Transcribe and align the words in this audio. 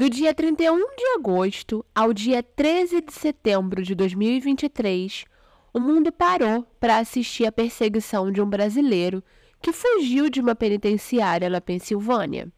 Do 0.00 0.08
dia 0.08 0.32
31 0.32 0.78
de 0.96 1.06
agosto 1.14 1.84
ao 1.94 2.14
dia 2.14 2.42
13 2.42 3.02
de 3.02 3.12
setembro 3.12 3.82
de 3.82 3.94
2023, 3.94 5.26
o 5.74 5.78
mundo 5.78 6.10
parou 6.10 6.66
para 6.80 6.96
assistir 6.96 7.44
à 7.44 7.52
perseguição 7.52 8.32
de 8.32 8.40
um 8.40 8.48
brasileiro 8.48 9.22
que 9.60 9.74
fugiu 9.74 10.30
de 10.30 10.40
uma 10.40 10.54
penitenciária 10.54 11.50
na 11.50 11.60
Pensilvânia. 11.60 12.50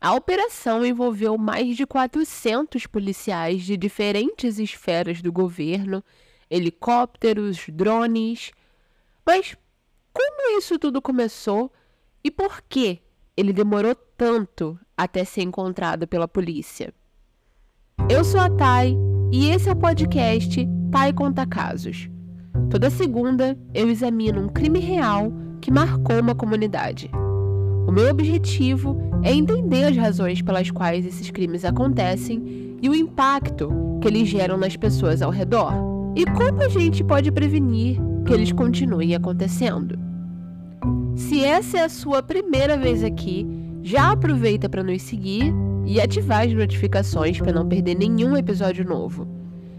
A 0.00 0.12
operação 0.14 0.84
envolveu 0.84 1.38
mais 1.38 1.76
de 1.76 1.86
400 1.86 2.84
policiais 2.88 3.62
de 3.62 3.76
diferentes 3.76 4.58
esferas 4.58 5.22
do 5.22 5.30
governo, 5.30 6.02
helicópteros, 6.50 7.64
drones. 7.68 8.50
Mas 9.24 9.56
como 10.12 10.58
isso 10.58 10.80
tudo 10.80 11.00
começou 11.00 11.72
e 12.24 12.28
por 12.28 12.60
que 12.62 13.00
ele 13.36 13.52
demorou 13.52 13.94
tanto 13.94 14.76
até 14.96 15.24
ser 15.24 15.42
encontrado 15.42 16.06
pela 16.06 16.26
polícia. 16.26 16.92
Eu 18.08 18.24
sou 18.24 18.40
a 18.40 18.48
Thay 18.48 18.96
e 19.32 19.50
esse 19.50 19.68
é 19.68 19.72
o 19.72 19.76
podcast 19.76 20.68
Thay 20.90 21.12
Conta 21.12 21.44
Casos. 21.44 22.08
Toda 22.70 22.90
segunda 22.90 23.58
eu 23.74 23.90
examino 23.90 24.40
um 24.40 24.48
crime 24.48 24.78
real 24.78 25.32
que 25.60 25.70
marcou 25.70 26.18
uma 26.20 26.34
comunidade. 26.34 27.10
O 27.86 27.92
meu 27.92 28.10
objetivo 28.10 28.96
é 29.22 29.32
entender 29.32 29.84
as 29.84 29.96
razões 29.96 30.40
pelas 30.42 30.70
quais 30.70 31.04
esses 31.04 31.30
crimes 31.30 31.64
acontecem 31.64 32.78
e 32.80 32.88
o 32.88 32.94
impacto 32.94 33.70
que 34.00 34.08
eles 34.08 34.28
geram 34.28 34.56
nas 34.56 34.76
pessoas 34.76 35.22
ao 35.22 35.30
redor. 35.30 35.72
E 36.14 36.24
como 36.24 36.62
a 36.62 36.68
gente 36.68 37.04
pode 37.04 37.30
prevenir 37.30 37.98
que 38.24 38.32
eles 38.32 38.52
continuem 38.52 39.14
acontecendo. 39.14 39.98
Se 41.14 41.44
essa 41.44 41.78
é 41.78 41.84
a 41.84 41.88
sua 41.88 42.22
primeira 42.22 42.76
vez 42.76 43.04
aqui, 43.04 43.46
já 43.86 44.10
aproveita 44.10 44.68
para 44.68 44.82
nos 44.82 45.00
seguir 45.00 45.54
e 45.84 46.00
ativar 46.00 46.44
as 46.44 46.52
notificações 46.52 47.38
para 47.38 47.52
não 47.52 47.68
perder 47.68 47.94
nenhum 47.94 48.36
episódio 48.36 48.84
novo. 48.84 49.28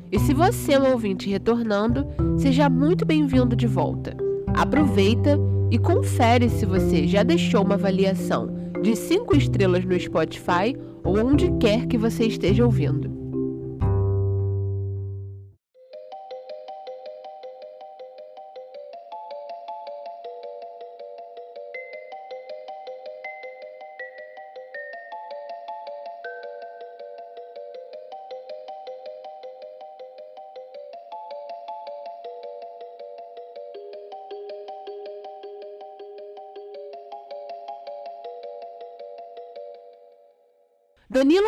E 0.10 0.18
se 0.18 0.34
você 0.34 0.76
é 0.76 0.80
um 0.80 0.94
ouvinte 0.94 1.30
retornando, 1.30 2.08
seja 2.38 2.70
muito 2.70 3.06
bem-vindo 3.06 3.54
de 3.54 3.68
volta. 3.68 4.16
Aproveita 4.56 5.38
e 5.70 5.78
confere 5.78 6.50
se 6.50 6.66
você 6.66 7.06
já 7.06 7.22
deixou 7.22 7.66
uma 7.66 7.74
avaliação 7.74 8.48
de 8.82 8.96
5 8.96 9.36
estrelas 9.36 9.84
no 9.84 10.00
Spotify 10.00 10.74
ou 11.04 11.20
onde 11.20 11.52
quer 11.60 11.86
que 11.86 11.98
você 11.98 12.28
esteja 12.28 12.64
ouvindo. 12.64 13.17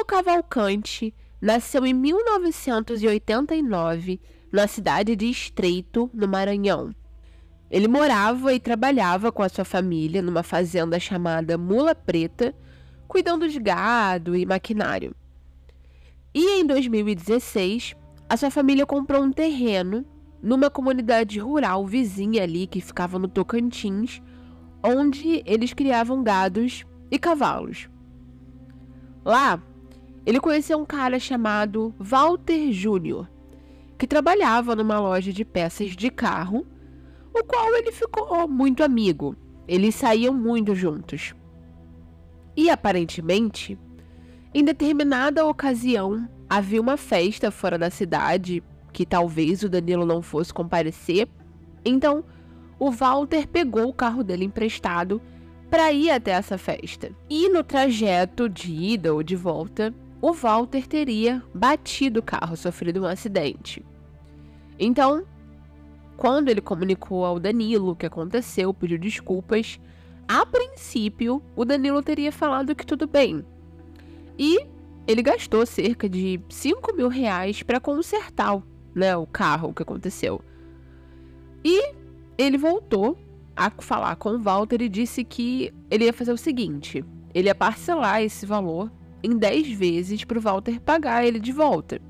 Cavalcante 0.10 1.14
nasceu 1.40 1.86
em 1.86 1.94
1989 1.94 4.20
na 4.52 4.66
cidade 4.66 5.16
de 5.16 5.30
Estreito, 5.30 6.10
no 6.12 6.28
Maranhão. 6.28 6.90
Ele 7.70 7.88
morava 7.88 8.52
e 8.52 8.60
trabalhava 8.60 9.32
com 9.32 9.44
a 9.44 9.50
sua 9.50 9.64
família 9.64 10.24
numa 10.24 10.42
fazenda 10.42 11.00
chamada 11.00 11.60
Mula 11.60 11.94
Preta, 11.94 12.56
cuidando 13.08 13.48
de 13.48 13.60
gado 13.60 14.36
e 14.36 14.48
maquinário. 14.48 15.14
E 16.34 16.60
em 16.60 16.66
2016, 16.66 17.96
a 18.28 18.36
sua 18.36 18.50
família 18.50 18.88
comprou 18.88 19.22
um 19.22 19.32
terreno 19.32 20.04
numa 20.42 20.72
comunidade 20.72 21.38
rural 21.38 21.86
vizinha 21.86 22.42
ali 22.42 22.66
que 22.66 22.82
ficava 22.82 23.19
no 23.19 23.28
Tocantins, 23.28 24.24
onde 24.84 25.44
eles 25.46 25.72
criavam 25.72 26.24
gados 26.24 26.84
e 27.12 27.19
cavalos. 27.19 27.88
Lá, 29.24 29.62
ele 30.25 30.40
conheceu 30.40 30.78
um 30.80 30.85
cara 30.85 31.19
chamado 31.19 31.94
Walter 31.97 32.72
Júnior, 32.72 33.30
que 33.97 34.07
trabalhava 34.07 34.75
numa 34.75 35.00
loja 35.00 35.34
de 35.34 35.44
peças 35.44 35.96
de 35.96 36.09
carro, 36.09 36.66
o 37.34 37.44
qual 37.44 37.75
ele 37.75 37.91
ficou 37.91 38.47
muito 38.47 38.84
amigo. 38.84 39.35
Eles 39.68 39.96
saíam 39.96 40.34
muito 40.34 40.74
juntos. 40.74 41.35
E 42.56 42.69
aparentemente, 42.69 43.78
em 44.53 44.63
determinada 44.63 45.46
ocasião, 45.46 46.28
havia 46.50 46.81
uma 46.81 46.97
festa 46.97 47.51
fora 47.51 47.78
da 47.78 47.90
cidade 47.90 48.63
que 48.91 49.06
talvez 49.06 49.63
o 49.63 49.69
Danilo 49.69 50.06
não 50.06 50.22
fosse 50.22 50.53
comparecer. 50.53 51.28
Então, 51.86 52.24
o 52.80 52.90
Walter 52.91 53.47
pegou 53.47 53.88
o 53.88 53.94
carro 53.94 54.24
dele 54.24 54.46
emprestado 54.46 55.22
para 55.69 55.91
ir 55.91 56.09
até 56.09 56.31
essa 56.31 56.57
festa. 56.57 57.12
E 57.30 57.50
no 57.50 57.63
trajeto 57.63 58.50
de 58.50 58.74
ida 58.74 59.13
ou 59.13 59.22
de 59.22 59.36
volta, 59.36 59.94
o 60.22 60.34
Walter 60.34 60.88
teria 60.88 61.44
batido 61.53 62.19
o 62.19 62.24
carro, 62.24 62.57
sofrido 62.57 63.02
um 63.02 63.06
acidente. 63.06 63.85
Então, 64.78 65.25
quando 66.18 66.50
ele 66.50 66.62
comunicou 66.62 67.25
ao 67.25 67.40
Danilo 67.40 67.91
o 67.91 67.96
que 67.96 68.06
aconteceu, 68.06 68.74
pediu 68.74 68.97
desculpas, 68.97 69.80
a 70.28 70.46
princípio 70.46 71.41
o 71.56 71.63
Danilo 71.63 72.03
teria 72.03 72.31
falado 72.31 72.75
que 72.75 72.85
tudo 72.85 73.07
bem. 73.07 73.46
E 74.38 74.59
ele 75.07 75.22
gastou 75.22 75.66
cerca 75.66 76.07
de 76.07 76.40
5 76.50 76.96
mil 76.96 77.07
reais 77.07 77.63
para 77.63 77.80
consertar 77.80 78.62
né, 78.94 79.16
o 79.16 79.25
carro 79.25 79.74
que 79.74 79.81
aconteceu. 79.81 80.41
E 81.63 81.94
ele 82.38 82.57
voltou 82.57 83.18
a 83.56 83.69
falar 83.69 84.16
com 84.18 84.31
o 84.31 84.40
Walter 84.40 84.81
e 84.81 84.90
disse 84.90 85.24
que 85.24 85.74
ele 85.90 86.06
ia 86.06 86.13
fazer 86.13 86.31
o 86.31 86.38
seguinte: 86.38 87.03
ele 87.34 87.47
ia 87.47 87.56
parcelar 87.56 88.22
esse 88.22 88.46
valor 88.46 88.91
em 89.24 89.38
10 89.38 89.72
vezes 89.74 90.24
para 90.24 90.38
o 90.38 90.41
Walter 90.41 90.80
pagar 90.80 91.25
ele 91.25 91.40
de 91.40 91.52
volta. 91.52 92.02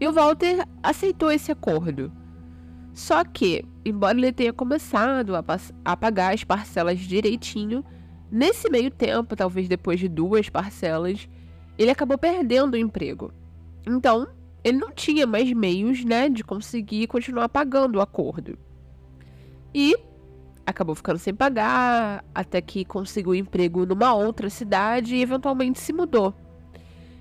E 0.00 0.06
o 0.06 0.12
Walter 0.12 0.66
aceitou 0.82 1.30
esse 1.30 1.52
acordo. 1.52 2.12
Só 2.92 3.24
que, 3.24 3.64
embora 3.84 4.18
ele 4.18 4.32
tenha 4.32 4.52
começado 4.52 5.34
a, 5.34 5.44
a 5.84 5.96
pagar 5.96 6.34
as 6.34 6.44
parcelas 6.44 6.98
direitinho, 6.98 7.84
nesse 8.30 8.68
meio 8.68 8.90
tempo, 8.90 9.36
talvez 9.36 9.68
depois 9.68 10.00
de 10.00 10.08
duas 10.08 10.48
parcelas, 10.48 11.28
ele 11.78 11.90
acabou 11.90 12.18
perdendo 12.18 12.74
o 12.74 12.78
emprego. 12.78 13.32
Então, 13.86 14.28
ele 14.64 14.78
não 14.78 14.90
tinha 14.90 15.26
mais 15.26 15.50
meios, 15.52 16.04
né, 16.04 16.28
de 16.28 16.44
conseguir 16.44 17.06
continuar 17.06 17.48
pagando 17.48 17.96
o 17.96 18.00
acordo. 18.00 18.58
E 19.74 19.96
acabou 20.66 20.94
ficando 20.94 21.18
sem 21.18 21.34
pagar, 21.34 22.24
até 22.34 22.60
que 22.60 22.84
conseguiu 22.84 23.34
emprego 23.34 23.84
numa 23.86 24.14
outra 24.14 24.48
cidade 24.48 25.16
e 25.16 25.22
eventualmente 25.22 25.80
se 25.80 25.92
mudou. 25.92 26.34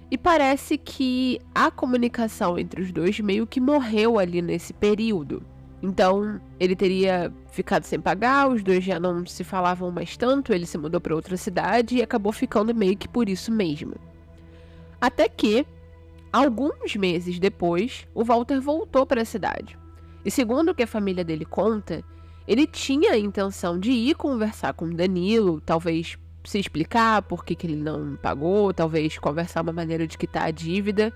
E 0.10 0.18
parece 0.18 0.78
que 0.78 1.40
a 1.56 1.72
comunicação 1.72 2.60
entre 2.60 2.82
os 2.82 2.92
dois 2.92 3.20
meio 3.20 3.48
que 3.48 3.62
morreu 3.62 4.20
ali 4.20 4.42
nesse 4.42 4.74
período. 4.74 5.42
Então, 5.82 6.40
ele 6.60 6.76
teria 6.76 7.34
ficado 7.50 7.86
sem 7.86 8.00
pagar, 8.00 8.50
os 8.50 8.62
dois 8.62 8.84
já 8.84 9.00
não 9.00 9.26
se 9.26 9.44
falavam 9.44 9.90
mais 9.90 10.16
tanto, 10.16 10.54
ele 10.54 10.66
se 10.66 10.78
mudou 10.78 11.02
para 11.02 11.16
outra 11.16 11.36
cidade 11.38 11.96
e 11.98 12.02
acabou 12.04 12.32
ficando 12.32 12.76
meio 12.76 12.96
que 12.96 13.08
por 13.08 13.28
isso 13.28 13.52
mesmo. 13.52 13.96
Até 15.00 15.28
que, 15.28 15.66
alguns 16.32 16.96
meses 16.96 17.40
depois, 17.40 18.08
o 18.14 18.24
Walter 18.24 18.62
voltou 18.62 19.06
para 19.06 19.22
a 19.22 19.26
cidade. 19.26 19.78
E 20.24 20.30
segundo 20.30 20.70
o 20.70 20.76
que 20.76 20.84
a 20.84 20.88
família 20.88 21.24
dele 21.24 21.46
conta, 21.46 22.04
ele 22.48 22.66
tinha 22.66 23.12
a 23.12 23.18
intenção 23.18 23.80
de 23.80 23.92
ir 23.92 24.16
conversar 24.16 24.74
com 24.74 24.90
Danilo, 24.90 25.62
talvez 25.62 26.18
se 26.44 26.60
explicar 26.60 27.22
por 27.22 27.46
que, 27.46 27.56
que 27.56 27.68
ele 27.68 27.76
não 27.76 28.16
pagou, 28.16 28.74
talvez 28.74 29.18
conversar 29.18 29.62
uma 29.62 29.72
maneira 29.72 30.08
de 30.08 30.18
quitar 30.18 30.44
a 30.44 30.52
dívida. 30.52 31.14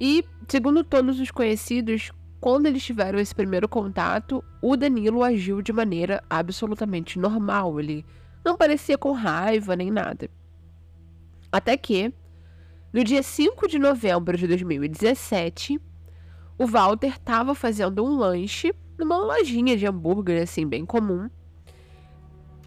E, 0.00 0.24
segundo 0.48 0.82
todos 0.82 1.20
os 1.20 1.30
conhecidos, 1.30 2.10
quando 2.40 2.66
eles 2.66 2.82
tiveram 2.82 3.18
esse 3.18 3.34
primeiro 3.34 3.68
contato, 3.68 4.42
o 4.60 4.76
Danilo 4.76 5.22
agiu 5.22 5.62
de 5.62 5.72
maneira 5.72 6.24
absolutamente 6.28 7.18
normal. 7.18 7.78
Ele 7.78 8.04
não 8.44 8.56
parecia 8.56 8.98
com 8.98 9.12
raiva 9.12 9.76
nem 9.76 9.90
nada. 9.90 10.28
Até 11.52 11.76
que, 11.76 12.12
no 12.92 13.04
dia 13.04 13.22
5 13.22 13.68
de 13.68 13.78
novembro 13.78 14.36
de 14.36 14.46
2017, 14.46 15.80
o 16.58 16.66
Walter 16.66 17.12
estava 17.12 17.54
fazendo 17.54 18.04
um 18.04 18.16
lanche 18.16 18.74
numa 18.98 19.16
lojinha 19.16 19.76
de 19.76 19.86
hambúrguer, 19.86 20.42
assim, 20.42 20.66
bem 20.66 20.84
comum. 20.84 21.28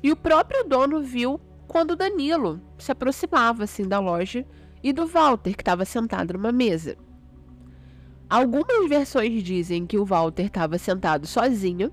E 0.04 0.12
o 0.12 0.16
próprio 0.16 0.64
dono 0.64 1.02
viu 1.02 1.40
quando 1.68 1.92
o 1.92 1.96
Danilo 1.96 2.62
se 2.78 2.92
aproximava, 2.92 3.64
assim, 3.64 3.88
da 3.88 4.00
loja 4.00 4.46
e 4.84 4.94
do 4.94 5.08
Walter, 5.08 5.56
que 5.56 5.62
estava 5.62 5.86
sentado 5.86 6.34
numa 6.34 6.52
mesa. 6.52 6.96
Algumas 8.30 8.88
versões 8.90 9.44
dizem 9.44 9.86
que 9.86 9.98
o 9.98 10.06
Walter 10.06 10.46
estava 10.46 10.78
sentado 10.78 11.28
sozinho, 11.28 11.92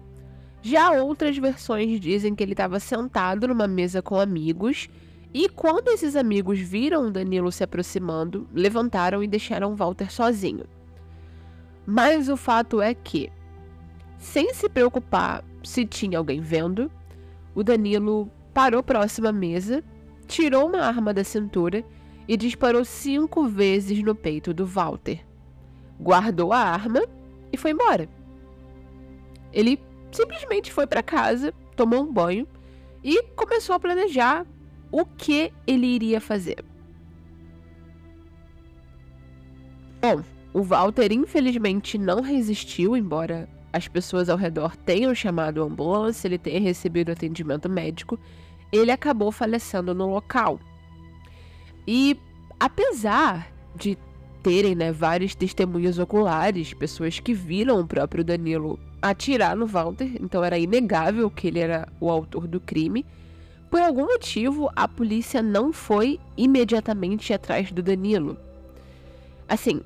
já 0.62 0.92
outras 0.92 1.36
versões 1.36 1.98
dizem 2.00 2.34
que 2.34 2.42
ele 2.42 2.52
estava 2.52 2.78
sentado 2.78 3.48
numa 3.48 3.66
mesa 3.66 4.00
com 4.00 4.18
amigos 4.18 4.88
E 5.34 5.48
quando 5.48 5.88
esses 5.88 6.14
amigos 6.14 6.58
viram 6.58 7.10
Danilo 7.10 7.50
se 7.50 7.64
aproximando, 7.64 8.46
levantaram 8.52 9.22
e 9.22 9.26
deixaram 9.26 9.74
Walter 9.74 10.12
sozinho. 10.12 10.66
Mas 11.86 12.28
o 12.28 12.36
fato 12.36 12.82
é 12.82 12.92
que, 12.94 13.32
sem 14.22 14.54
se 14.54 14.68
preocupar 14.68 15.44
se 15.64 15.84
tinha 15.84 16.16
alguém 16.16 16.40
vendo, 16.40 16.90
o 17.56 17.64
Danilo 17.64 18.30
parou 18.54 18.80
próximo 18.80 19.26
à 19.26 19.32
mesa, 19.32 19.82
tirou 20.28 20.68
uma 20.68 20.78
arma 20.78 21.12
da 21.12 21.24
cintura 21.24 21.84
e 22.28 22.36
disparou 22.36 22.84
cinco 22.84 23.48
vezes 23.48 24.00
no 24.00 24.14
peito 24.14 24.54
do 24.54 24.64
Walter. 24.64 25.26
Guardou 26.00 26.52
a 26.52 26.58
arma 26.58 27.02
e 27.52 27.56
foi 27.56 27.72
embora. 27.72 28.08
Ele 29.52 29.78
simplesmente 30.12 30.72
foi 30.72 30.86
para 30.86 31.02
casa, 31.02 31.52
tomou 31.74 32.04
um 32.04 32.12
banho 32.12 32.46
e 33.02 33.24
começou 33.34 33.74
a 33.74 33.80
planejar 33.80 34.46
o 34.92 35.04
que 35.04 35.52
ele 35.66 35.86
iria 35.86 36.20
fazer. 36.20 36.64
Bom, 40.00 40.22
o 40.54 40.62
Walter 40.62 41.12
infelizmente 41.12 41.98
não 41.98 42.20
resistiu, 42.20 42.96
embora 42.96 43.48
as 43.72 43.88
pessoas 43.88 44.28
ao 44.28 44.36
redor 44.36 44.76
tenham 44.76 45.14
chamado 45.14 45.62
a 45.62 45.66
ambulância, 45.66 46.28
ele 46.28 46.38
tenha 46.38 46.60
recebido 46.60 47.10
atendimento 47.10 47.68
médico, 47.68 48.18
ele 48.70 48.90
acabou 48.90 49.32
falecendo 49.32 49.94
no 49.94 50.06
local. 50.08 50.60
E 51.86 52.18
apesar 52.60 53.50
de 53.74 53.96
terem 54.42 54.74
né, 54.74 54.92
vários 54.92 55.34
testemunhas 55.34 55.98
oculares, 55.98 56.74
pessoas 56.74 57.18
que 57.18 57.32
viram 57.32 57.80
o 57.80 57.86
próprio 57.86 58.24
Danilo 58.24 58.78
atirar 59.00 59.56
no 59.56 59.66
Walter, 59.66 60.16
então 60.20 60.44
era 60.44 60.58
inegável 60.58 61.30
que 61.30 61.46
ele 61.46 61.60
era 61.60 61.88
o 62.00 62.10
autor 62.10 62.46
do 62.46 62.60
crime. 62.60 63.06
Por 63.70 63.80
algum 63.80 64.04
motivo, 64.04 64.70
a 64.76 64.86
polícia 64.86 65.42
não 65.42 65.72
foi 65.72 66.20
imediatamente 66.36 67.32
atrás 67.32 67.72
do 67.72 67.82
Danilo. 67.82 68.36
Assim, 69.48 69.80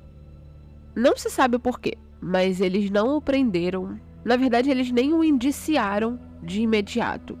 não 0.95 1.15
se 1.15 1.29
sabe 1.29 1.55
o 1.55 1.59
porquê, 1.59 1.97
mas 2.21 2.61
eles 2.61 2.89
não 2.89 3.15
o 3.15 3.21
prenderam. 3.21 3.99
Na 4.23 4.35
verdade, 4.35 4.69
eles 4.69 4.91
nem 4.91 5.13
o 5.13 5.23
indiciaram 5.23 6.19
de 6.41 6.61
imediato. 6.61 7.37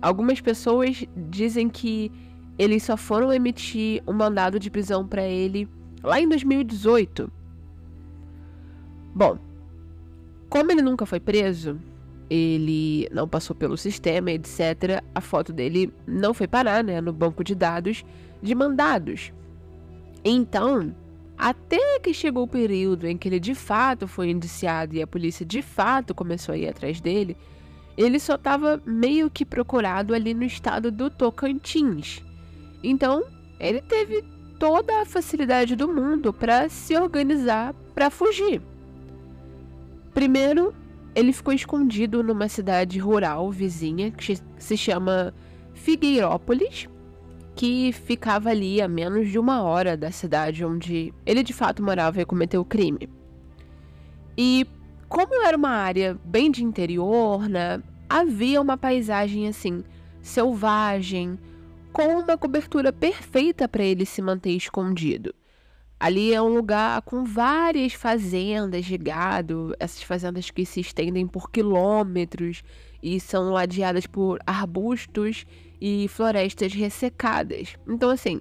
Algumas 0.00 0.40
pessoas 0.40 1.04
dizem 1.30 1.68
que 1.68 2.10
eles 2.58 2.82
só 2.82 2.96
foram 2.96 3.32
emitir 3.32 4.02
um 4.06 4.12
mandado 4.12 4.58
de 4.58 4.70
prisão 4.70 5.06
para 5.06 5.24
ele 5.24 5.68
lá 6.02 6.20
em 6.20 6.28
2018. 6.28 7.30
Bom, 9.14 9.38
como 10.48 10.70
ele 10.70 10.82
nunca 10.82 11.06
foi 11.06 11.20
preso, 11.20 11.80
ele 12.28 13.08
não 13.12 13.28
passou 13.28 13.56
pelo 13.56 13.76
sistema, 13.76 14.30
etc. 14.30 15.02
A 15.14 15.20
foto 15.20 15.52
dele 15.52 15.92
não 16.06 16.34
foi 16.34 16.46
parar, 16.46 16.82
né, 16.82 17.00
no 17.00 17.12
banco 17.12 17.42
de 17.42 17.54
dados 17.54 18.04
de 18.42 18.54
mandados. 18.54 19.32
Então, 20.24 20.94
até 21.36 21.98
que 22.00 22.14
chegou 22.14 22.44
o 22.44 22.48
período 22.48 23.06
em 23.06 23.16
que 23.16 23.28
ele 23.28 23.40
de 23.40 23.54
fato 23.54 24.06
foi 24.06 24.30
indiciado 24.30 24.94
e 24.94 25.02
a 25.02 25.06
polícia 25.06 25.44
de 25.44 25.62
fato 25.62 26.14
começou 26.14 26.54
a 26.54 26.58
ir 26.58 26.68
atrás 26.68 27.00
dele, 27.00 27.36
ele 27.96 28.18
só 28.18 28.34
estava 28.34 28.80
meio 28.84 29.30
que 29.30 29.44
procurado 29.44 30.14
ali 30.14 30.34
no 30.34 30.44
estado 30.44 30.90
do 30.90 31.10
Tocantins. 31.10 32.22
Então, 32.82 33.24
ele 33.58 33.80
teve 33.80 34.22
toda 34.58 35.02
a 35.02 35.06
facilidade 35.06 35.76
do 35.76 35.88
mundo 35.88 36.32
para 36.32 36.68
se 36.68 36.96
organizar 36.96 37.74
para 37.94 38.10
fugir. 38.10 38.60
Primeiro, 40.12 40.74
ele 41.14 41.32
ficou 41.32 41.52
escondido 41.52 42.22
numa 42.22 42.48
cidade 42.48 42.98
rural 42.98 43.50
vizinha 43.50 44.10
que 44.10 44.38
se 44.58 44.76
chama 44.76 45.34
Figueirópolis, 45.72 46.88
que 47.54 47.92
ficava 47.92 48.50
ali 48.50 48.80
a 48.82 48.88
menos 48.88 49.28
de 49.28 49.38
uma 49.38 49.62
hora 49.62 49.96
da 49.96 50.10
cidade 50.10 50.64
onde 50.64 51.14
ele 51.24 51.42
de 51.42 51.52
fato 51.52 51.82
morava 51.82 52.20
e 52.20 52.24
cometeu 52.24 52.60
o 52.60 52.64
crime. 52.64 53.08
E 54.36 54.66
como 55.08 55.46
era 55.46 55.56
uma 55.56 55.70
área 55.70 56.18
bem 56.24 56.50
de 56.50 56.64
interior, 56.64 57.48
né, 57.48 57.80
havia 58.08 58.60
uma 58.60 58.76
paisagem 58.76 59.46
assim 59.46 59.84
selvagem, 60.20 61.38
com 61.92 62.18
uma 62.18 62.36
cobertura 62.36 62.92
perfeita 62.92 63.68
para 63.68 63.84
ele 63.84 64.06
se 64.06 64.20
manter 64.22 64.50
escondido. 64.50 65.34
Ali 66.00 66.34
é 66.34 66.42
um 66.42 66.52
lugar 66.52 67.02
com 67.02 67.24
várias 67.24 67.92
fazendas 67.92 68.84
de 68.84 68.98
gado, 68.98 69.74
essas 69.78 70.02
fazendas 70.02 70.50
que 70.50 70.66
se 70.66 70.80
estendem 70.80 71.26
por 71.26 71.50
quilômetros 71.50 72.62
e 73.02 73.20
são 73.20 73.52
ladeadas 73.52 74.06
por 74.06 74.40
arbustos 74.46 75.46
e 75.80 76.08
florestas 76.08 76.72
ressecadas. 76.72 77.76
Então, 77.86 78.10
assim, 78.10 78.40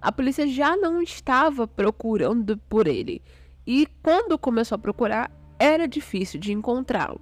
a 0.00 0.10
polícia 0.10 0.46
já 0.46 0.76
não 0.76 1.00
estava 1.00 1.66
procurando 1.66 2.58
por 2.68 2.86
ele. 2.86 3.22
E 3.66 3.86
quando 4.02 4.38
começou 4.38 4.76
a 4.76 4.78
procurar, 4.78 5.30
era 5.58 5.86
difícil 5.86 6.40
de 6.40 6.52
encontrá-lo. 6.52 7.20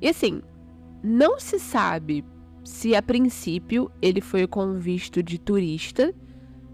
E 0.00 0.08
assim, 0.08 0.42
não 1.02 1.40
se 1.40 1.58
sabe 1.58 2.22
se 2.62 2.94
a 2.94 3.02
princípio 3.02 3.90
ele 4.02 4.20
foi 4.20 4.46
com 4.46 4.78
visto 4.78 5.22
de 5.22 5.38
turista 5.38 6.14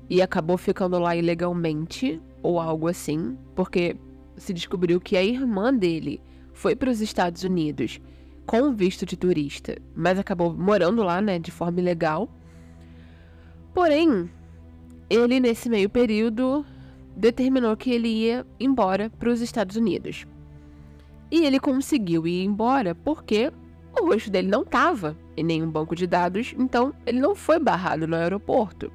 e 0.08 0.20
acabou 0.20 0.58
ficando 0.58 0.98
lá 0.98 1.14
ilegalmente 1.14 2.20
ou 2.42 2.58
algo 2.58 2.88
assim, 2.88 3.38
porque 3.54 3.96
se 4.36 4.52
descobriu 4.52 5.00
que 5.00 5.16
a 5.16 5.22
irmã 5.22 5.72
dele 5.72 6.20
foi 6.52 6.74
para 6.74 6.90
os 6.90 7.00
Estados 7.00 7.44
Unidos 7.44 8.00
com 8.50 8.74
visto 8.74 9.06
de 9.06 9.16
turista, 9.16 9.76
mas 9.94 10.18
acabou 10.18 10.52
morando 10.52 11.04
lá, 11.04 11.20
né, 11.20 11.38
de 11.38 11.52
forma 11.52 11.78
ilegal. 11.78 12.28
Porém, 13.72 14.28
ele 15.08 15.38
nesse 15.38 15.68
meio 15.68 15.88
período 15.88 16.66
determinou 17.14 17.76
que 17.76 17.92
ele 17.92 18.08
ia 18.08 18.44
embora 18.58 19.08
para 19.08 19.30
os 19.30 19.40
Estados 19.40 19.76
Unidos. 19.76 20.26
E 21.30 21.44
ele 21.44 21.60
conseguiu 21.60 22.26
ir 22.26 22.42
embora 22.42 22.92
porque 22.92 23.52
o 23.96 24.06
rosto 24.06 24.32
dele 24.32 24.48
não 24.48 24.62
estava 24.62 25.16
em 25.36 25.44
nenhum 25.44 25.70
banco 25.70 25.94
de 25.94 26.08
dados, 26.08 26.52
então 26.58 26.92
ele 27.06 27.20
não 27.20 27.36
foi 27.36 27.60
barrado 27.60 28.08
no 28.08 28.16
aeroporto. 28.16 28.90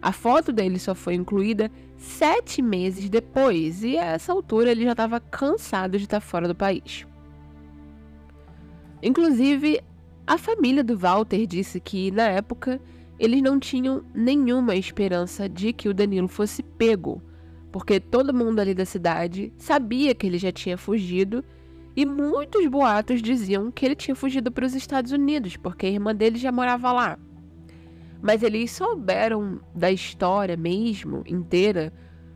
A 0.00 0.12
foto 0.12 0.52
dele 0.52 0.78
só 0.78 0.94
foi 0.94 1.14
incluída 1.14 1.68
sete 1.96 2.62
meses 2.62 3.10
depois, 3.10 3.82
e 3.82 3.98
a 3.98 4.04
essa 4.04 4.32
altura 4.32 4.70
ele 4.70 4.84
já 4.84 4.92
estava 4.92 5.18
cansado 5.18 5.98
de 5.98 6.04
estar 6.04 6.20
fora 6.20 6.46
do 6.46 6.54
país. 6.54 7.04
Inclusive, 9.02 9.80
a 10.26 10.38
família 10.38 10.84
do 10.84 10.96
Walter 10.96 11.46
disse 11.46 11.80
que, 11.80 12.10
na 12.10 12.28
época, 12.28 12.80
eles 13.18 13.42
não 13.42 13.58
tinham 13.58 14.04
nenhuma 14.14 14.76
esperança 14.76 15.48
de 15.48 15.72
que 15.72 15.88
o 15.88 15.94
Danilo 15.94 16.28
fosse 16.28 16.62
pego, 16.62 17.20
porque 17.70 17.98
todo 17.98 18.34
mundo 18.34 18.60
ali 18.60 18.74
da 18.74 18.84
cidade 18.84 19.52
sabia 19.56 20.14
que 20.14 20.26
ele 20.26 20.38
já 20.38 20.52
tinha 20.52 20.78
fugido 20.78 21.44
e 21.94 22.06
muitos 22.06 22.66
boatos 22.68 23.20
diziam 23.20 23.70
que 23.70 23.84
ele 23.84 23.94
tinha 23.94 24.14
fugido 24.14 24.50
para 24.50 24.64
os 24.64 24.74
Estados 24.74 25.12
Unidos, 25.12 25.56
porque 25.56 25.86
a 25.86 25.90
irmã 25.90 26.14
dele 26.14 26.38
já 26.38 26.50
morava 26.50 26.92
lá. 26.92 27.18
Mas 28.22 28.42
eles 28.42 28.70
souberam 28.70 29.60
da 29.74 29.90
história 29.90 30.56
mesmo, 30.56 31.22
inteira, 31.26 31.92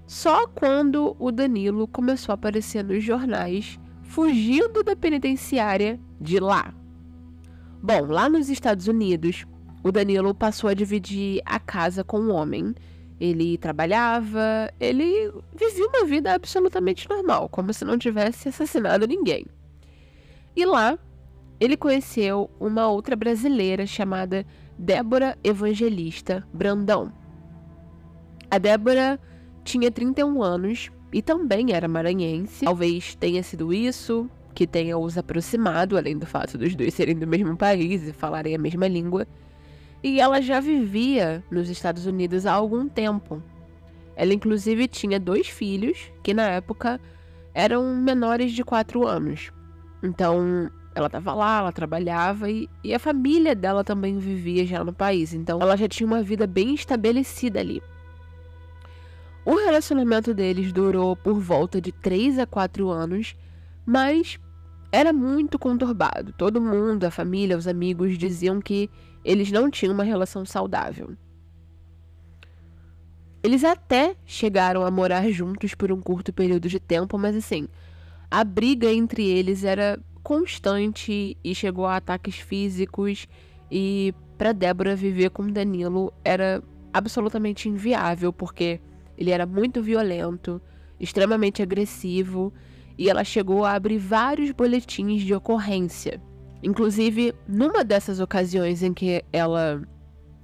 só 0.06 0.46
quando 0.46 1.16
o 1.18 1.32
Danilo 1.32 1.88
começou 1.88 2.32
a 2.32 2.34
aparecer 2.34 2.84
nos 2.84 3.02
jornais, 3.02 3.78
fugindo 4.16 4.82
da 4.82 4.96
penitenciária 4.96 6.00
de 6.18 6.40
lá. 6.40 6.72
Bom, 7.82 8.06
lá 8.06 8.30
nos 8.30 8.48
Estados 8.48 8.88
Unidos, 8.88 9.44
o 9.84 9.92
Danilo 9.92 10.34
passou 10.34 10.70
a 10.70 10.74
dividir 10.74 11.42
a 11.44 11.60
casa 11.60 12.02
com 12.02 12.18
um 12.18 12.32
homem. 12.32 12.74
Ele 13.20 13.58
trabalhava, 13.58 14.72
ele 14.80 15.30
vivia 15.54 15.86
uma 15.86 16.06
vida 16.06 16.32
absolutamente 16.32 17.06
normal, 17.10 17.50
como 17.50 17.74
se 17.74 17.84
não 17.84 17.98
tivesse 17.98 18.48
assassinado 18.48 19.06
ninguém. 19.06 19.44
E 20.56 20.64
lá, 20.64 20.98
ele 21.60 21.76
conheceu 21.76 22.50
uma 22.58 22.88
outra 22.88 23.14
brasileira 23.16 23.86
chamada 23.86 24.46
Débora 24.78 25.36
Evangelista 25.44 26.42
Brandão. 26.54 27.12
A 28.50 28.56
Débora 28.56 29.20
tinha 29.62 29.90
31 29.90 30.42
anos 30.42 30.90
e 31.16 31.22
também 31.22 31.72
era 31.72 31.88
maranhense. 31.88 32.66
Talvez 32.66 33.14
tenha 33.14 33.42
sido 33.42 33.72
isso 33.72 34.28
que 34.54 34.66
tenha 34.66 34.98
os 34.98 35.16
aproximado, 35.16 35.96
além 35.96 36.18
do 36.18 36.26
fato 36.26 36.58
dos 36.58 36.74
dois 36.74 36.92
serem 36.92 37.16
do 37.16 37.26
mesmo 37.26 37.56
país 37.56 38.06
e 38.06 38.12
falarem 38.12 38.54
a 38.54 38.58
mesma 38.58 38.86
língua. 38.86 39.26
E 40.02 40.20
ela 40.20 40.42
já 40.42 40.60
vivia 40.60 41.42
nos 41.50 41.70
Estados 41.70 42.04
Unidos 42.04 42.44
há 42.44 42.52
algum 42.52 42.86
tempo. 42.86 43.42
Ela, 44.14 44.34
inclusive, 44.34 44.86
tinha 44.86 45.18
dois 45.18 45.48
filhos 45.48 46.12
que, 46.22 46.34
na 46.34 46.50
época, 46.50 47.00
eram 47.54 47.96
menores 47.96 48.52
de 48.52 48.62
4 48.62 49.06
anos. 49.06 49.50
Então, 50.02 50.70
ela 50.94 51.06
estava 51.06 51.32
lá, 51.32 51.60
ela 51.60 51.72
trabalhava 51.72 52.50
e, 52.50 52.68
e 52.84 52.92
a 52.92 52.98
família 52.98 53.54
dela 53.54 53.82
também 53.82 54.18
vivia 54.18 54.66
já 54.66 54.84
no 54.84 54.92
país. 54.92 55.32
Então 55.32 55.62
ela 55.62 55.78
já 55.78 55.88
tinha 55.88 56.06
uma 56.06 56.22
vida 56.22 56.46
bem 56.46 56.74
estabelecida 56.74 57.58
ali. 57.58 57.82
O 59.46 59.54
relacionamento 59.54 60.34
deles 60.34 60.72
durou 60.72 61.14
por 61.14 61.38
volta 61.38 61.80
de 61.80 61.92
3 61.92 62.40
a 62.40 62.46
4 62.46 62.90
anos, 62.90 63.36
mas 63.86 64.40
era 64.90 65.12
muito 65.12 65.56
conturbado. 65.56 66.32
Todo 66.32 66.60
mundo, 66.60 67.04
a 67.04 67.12
família, 67.12 67.56
os 67.56 67.68
amigos 67.68 68.18
diziam 68.18 68.60
que 68.60 68.90
eles 69.24 69.52
não 69.52 69.70
tinham 69.70 69.94
uma 69.94 70.02
relação 70.02 70.44
saudável. 70.44 71.16
Eles 73.40 73.62
até 73.62 74.16
chegaram 74.24 74.84
a 74.84 74.90
morar 74.90 75.30
juntos 75.30 75.76
por 75.76 75.92
um 75.92 76.00
curto 76.00 76.32
período 76.32 76.68
de 76.68 76.80
tempo, 76.80 77.16
mas 77.16 77.36
assim, 77.36 77.68
a 78.28 78.42
briga 78.42 78.92
entre 78.92 79.28
eles 79.28 79.62
era 79.62 79.96
constante 80.24 81.38
e 81.44 81.54
chegou 81.54 81.86
a 81.86 81.98
ataques 81.98 82.34
físicos 82.34 83.28
e 83.70 84.12
para 84.36 84.50
Débora 84.50 84.96
viver 84.96 85.30
com 85.30 85.46
Danilo 85.46 86.12
era 86.24 86.60
absolutamente 86.92 87.68
inviável 87.68 88.32
porque 88.32 88.80
ele 89.16 89.30
era 89.30 89.46
muito 89.46 89.82
violento, 89.82 90.60
extremamente 90.98 91.62
agressivo 91.62 92.52
e 92.98 93.08
ela 93.10 93.24
chegou 93.24 93.64
a 93.64 93.72
abrir 93.72 93.98
vários 93.98 94.50
boletins 94.52 95.22
de 95.22 95.34
ocorrência. 95.34 96.20
Inclusive, 96.62 97.34
numa 97.46 97.84
dessas 97.84 98.20
ocasiões 98.20 98.82
em 98.82 98.92
que 98.92 99.22
ela 99.32 99.82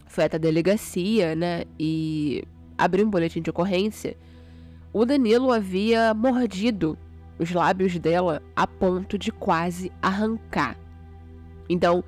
foi 0.07 0.25
até 0.25 0.37
a 0.37 0.41
delegacia, 0.41 1.35
né, 1.35 1.65
e 1.79 2.45
abriu 2.77 3.07
um 3.07 3.11
boletim 3.11 3.41
de 3.41 3.51
ocorrência, 3.51 4.17
o 4.93 5.07
Danilo 5.07 5.51
havia 5.51 6.13
mordido 6.13 6.99
os 7.39 7.51
lábios 7.51 7.99
dela 7.99 8.43
a 8.55 8.67
ponto 8.67 9.17
de 9.17 9.33
quase 9.33 9.91
arrancar. 10.03 10.77
Então, 11.69 12.05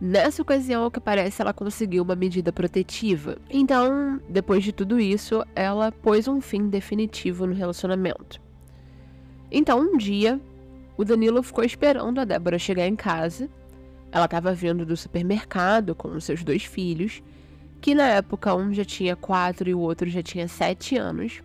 nessa 0.00 0.42
ocasião, 0.42 0.84
ao 0.84 0.90
que 0.90 1.00
parece, 1.00 1.42
ela 1.42 1.52
conseguiu 1.52 2.02
uma 2.02 2.14
medida 2.14 2.52
protetiva. 2.52 3.38
Então, 3.50 4.20
depois 4.28 4.62
de 4.62 4.72
tudo 4.72 4.98
isso, 4.98 5.44
ela 5.54 5.90
pôs 5.90 6.28
um 6.28 6.40
fim 6.40 6.68
definitivo 6.68 7.46
no 7.46 7.54
relacionamento. 7.54 8.40
Então, 9.50 9.80
um 9.80 9.96
dia, 9.96 10.40
o 10.96 11.04
Danilo 11.04 11.42
ficou 11.42 11.64
esperando 11.64 12.20
a 12.20 12.24
Débora 12.24 12.58
chegar 12.58 12.86
em 12.86 12.96
casa. 12.96 13.48
Ela 14.10 14.24
estava 14.24 14.54
vindo 14.54 14.84
do 14.84 14.96
supermercado 14.96 15.94
com 15.94 16.08
os 16.08 16.24
seus 16.24 16.42
dois 16.42 16.64
filhos, 16.64 17.22
que 17.80 17.94
na 17.94 18.06
época 18.08 18.54
um 18.54 18.72
já 18.72 18.84
tinha 18.84 19.14
quatro 19.14 19.68
e 19.68 19.74
o 19.74 19.80
outro 19.80 20.08
já 20.08 20.22
tinha 20.22 20.48
sete 20.48 20.96
anos. 20.96 21.42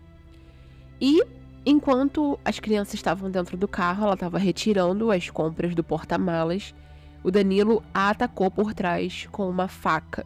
E 1.00 1.22
enquanto 1.66 2.40
as 2.44 2.60
crianças 2.60 2.96
estavam 2.96 3.30
dentro 3.30 3.58
do 3.58 3.68
carro, 3.68 4.06
ela 4.06 4.14
estava 4.14 4.38
retirando 4.38 5.12
as 5.12 5.30
compras 5.30 5.76
do 5.76 5.84
porta-malas. 5.84 6.74
O 7.24 7.32
Danilo 7.32 7.82
a 7.94 8.10
atacou 8.10 8.52
por 8.52 8.74
trás 8.74 9.28
com 9.32 9.50
uma 9.50 9.68
faca. 9.68 10.26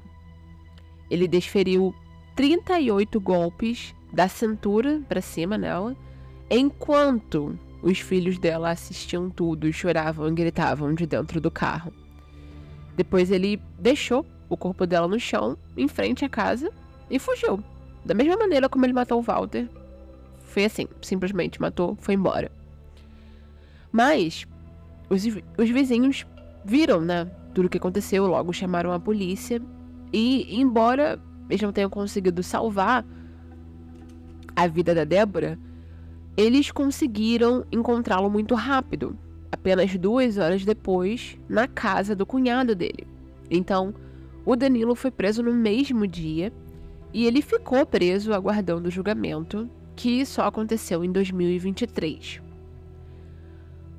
Ele 1.09 1.27
desferiu 1.27 1.93
38 2.35 3.19
golpes 3.19 3.95
da 4.11 4.27
cintura 4.27 5.01
para 5.07 5.21
cima 5.21 5.57
nela, 5.57 5.95
enquanto 6.49 7.57
os 7.81 7.99
filhos 7.99 8.39
dela 8.39 8.71
assistiam 8.71 9.29
tudo, 9.29 9.71
choravam 9.71 10.27
e 10.27 10.33
gritavam 10.33 10.93
de 10.93 11.05
dentro 11.05 11.39
do 11.39 11.51
carro. 11.51 11.93
Depois 12.95 13.29
ele 13.29 13.61
deixou 13.77 14.25
o 14.49 14.57
corpo 14.57 14.87
dela 14.87 15.07
no 15.07 15.19
chão, 15.19 15.57
em 15.75 15.87
frente 15.87 16.25
à 16.25 16.29
casa, 16.29 16.71
e 17.09 17.19
fugiu. 17.19 17.63
Da 18.03 18.13
mesma 18.13 18.37
maneira 18.37 18.67
como 18.67 18.85
ele 18.85 18.93
matou 18.93 19.19
o 19.19 19.21
Walter. 19.21 19.69
Foi 20.43 20.65
assim, 20.65 20.87
simplesmente 21.01 21.61
matou, 21.61 21.95
foi 21.99 22.15
embora. 22.15 22.51
Mas 23.91 24.45
os, 25.09 25.23
os 25.57 25.69
vizinhos 25.69 26.25
viram, 26.67 26.99
né, 26.99 27.25
tudo 27.53 27.67
o 27.67 27.69
que 27.69 27.77
aconteceu, 27.77 28.27
logo 28.27 28.51
chamaram 28.51 28.91
a 28.91 28.99
polícia. 28.99 29.61
E, 30.11 30.59
embora 30.59 31.19
eles 31.49 31.61
não 31.61 31.71
tenham 31.71 31.89
conseguido 31.89 32.43
salvar 32.43 33.05
a 34.53 34.67
vida 34.67 34.93
da 34.93 35.05
Débora, 35.05 35.57
eles 36.35 36.71
conseguiram 36.71 37.65
encontrá-lo 37.71 38.29
muito 38.29 38.53
rápido, 38.53 39.17
apenas 39.51 39.95
duas 39.97 40.37
horas 40.37 40.65
depois, 40.65 41.37
na 41.47 41.67
casa 41.67 42.15
do 42.15 42.25
cunhado 42.25 42.75
dele. 42.75 43.07
Então, 43.49 43.93
o 44.45 44.55
Danilo 44.55 44.93
foi 44.93 45.09
preso 45.09 45.41
no 45.41 45.53
mesmo 45.53 46.05
dia 46.05 46.51
e 47.13 47.25
ele 47.25 47.41
ficou 47.41 47.85
preso 47.85 48.33
aguardando 48.33 48.89
o 48.89 48.91
julgamento, 48.91 49.69
que 49.95 50.25
só 50.25 50.43
aconteceu 50.43 51.03
em 51.03 51.11
2023. 51.11 52.41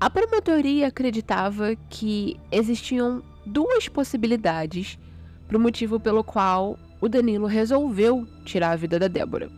A 0.01 0.09
promotoria 0.09 0.87
acreditava 0.87 1.75
que 1.91 2.37
existiam 2.53 3.21
duas 3.45 3.89
possibilidades 3.89 4.97
para 5.49 5.57
o 5.57 5.61
motivo 5.61 5.99
pelo 5.99 6.23
qual 6.23 6.79
o 7.01 7.09
Danilo 7.09 7.47
resolveu 7.47 8.27
tirar 8.45 8.71
a 8.71 8.77
vida 8.77 8.99
da 8.99 9.09
Débora. 9.09 9.51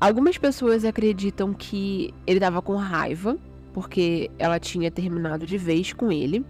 Algumas 0.00 0.36
pessoas 0.36 0.84
acreditam 0.84 1.54
que 1.54 2.12
ele 2.26 2.38
estava 2.38 2.60
com 2.60 2.74
raiva 2.74 3.38
porque 3.72 4.30
ela 4.38 4.58
tinha 4.58 4.90
terminado 4.90 5.46
de 5.46 5.56
vez 5.56 5.92
com 5.92 6.10
ele. 6.10 6.44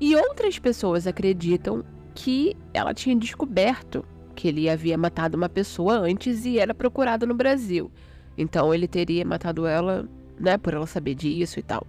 E 0.00 0.16
outras 0.16 0.58
pessoas 0.58 1.06
acreditam 1.06 1.84
que 2.14 2.56
ela 2.72 2.94
tinha 2.94 3.14
descoberto 3.14 4.04
que 4.34 4.48
ele 4.48 4.68
havia 4.68 4.96
matado 4.96 5.36
uma 5.36 5.48
pessoa 5.48 5.94
antes 5.98 6.46
e 6.46 6.58
era 6.58 6.72
procurado 6.72 7.26
no 7.26 7.34
Brasil. 7.34 7.90
Então 8.36 8.72
ele 8.72 8.88
teria 8.88 9.24
matado 9.24 9.66
ela, 9.66 10.08
né, 10.42 10.58
por 10.58 10.74
ela 10.74 10.86
saber 10.86 11.14
disso 11.14 11.58
e 11.58 11.62
tal. 11.62 11.86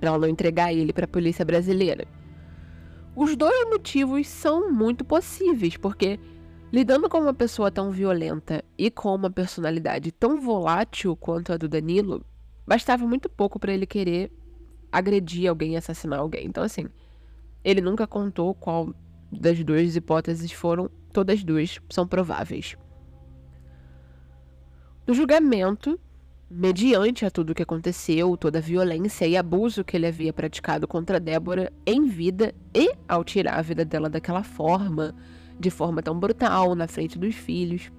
Pra 0.00 0.08
ela 0.08 0.18
não 0.18 0.28
entregar 0.28 0.72
ele 0.72 0.92
para 0.92 1.04
a 1.04 1.08
polícia 1.08 1.44
brasileira. 1.44 2.06
Os 3.14 3.36
dois 3.36 3.68
motivos 3.68 4.26
são 4.26 4.72
muito 4.72 5.04
possíveis, 5.04 5.76
porque 5.76 6.18
Lidando 6.70 7.08
com 7.08 7.18
uma 7.18 7.32
pessoa 7.32 7.70
tão 7.70 7.90
violenta 7.90 8.62
e 8.76 8.90
com 8.90 9.14
uma 9.14 9.30
personalidade 9.30 10.12
tão 10.12 10.38
volátil 10.38 11.16
quanto 11.16 11.50
a 11.50 11.56
do 11.56 11.66
Danilo, 11.66 12.22
bastava 12.66 13.06
muito 13.06 13.26
pouco 13.26 13.58
para 13.58 13.72
ele 13.72 13.86
querer 13.86 14.30
agredir 14.92 15.48
alguém 15.48 15.72
e 15.72 15.76
assassinar 15.78 16.18
alguém. 16.18 16.44
Então, 16.46 16.62
assim, 16.62 16.86
ele 17.64 17.80
nunca 17.80 18.06
contou 18.06 18.54
qual 18.54 18.94
das 19.32 19.64
duas 19.64 19.96
hipóteses 19.96 20.52
foram, 20.52 20.90
todas 21.10 21.42
duas 21.42 21.80
são 21.88 22.06
prováveis. 22.06 22.76
No 25.06 25.14
julgamento, 25.14 25.98
mediante 26.50 27.26
a 27.26 27.30
tudo 27.30 27.50
o 27.50 27.54
que 27.54 27.62
aconteceu, 27.62 28.36
toda 28.36 28.58
a 28.58 28.62
violência 28.62 29.26
e 29.26 29.36
abuso 29.36 29.84
que 29.84 29.96
ele 29.96 30.06
havia 30.06 30.32
praticado 30.32 30.88
contra 30.88 31.20
Débora 31.20 31.72
em 31.84 32.06
vida 32.06 32.54
e 32.74 32.90
ao 33.06 33.22
tirar 33.22 33.58
a 33.58 33.62
vida 33.62 33.84
dela 33.84 34.08
daquela 34.08 34.42
forma, 34.42 35.14
de 35.60 35.70
forma 35.70 36.02
tão 36.02 36.18
brutal 36.18 36.74
na 36.74 36.88
frente 36.88 37.18
dos 37.18 37.34
filhos, 37.34 37.90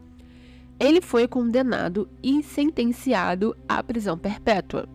ele 0.79 1.01
foi 1.01 1.27
condenado 1.27 2.09
e 2.23 2.41
sentenciado 2.41 3.55
à 3.67 3.83
prisão 3.83 4.17
perpétua. 4.17 4.87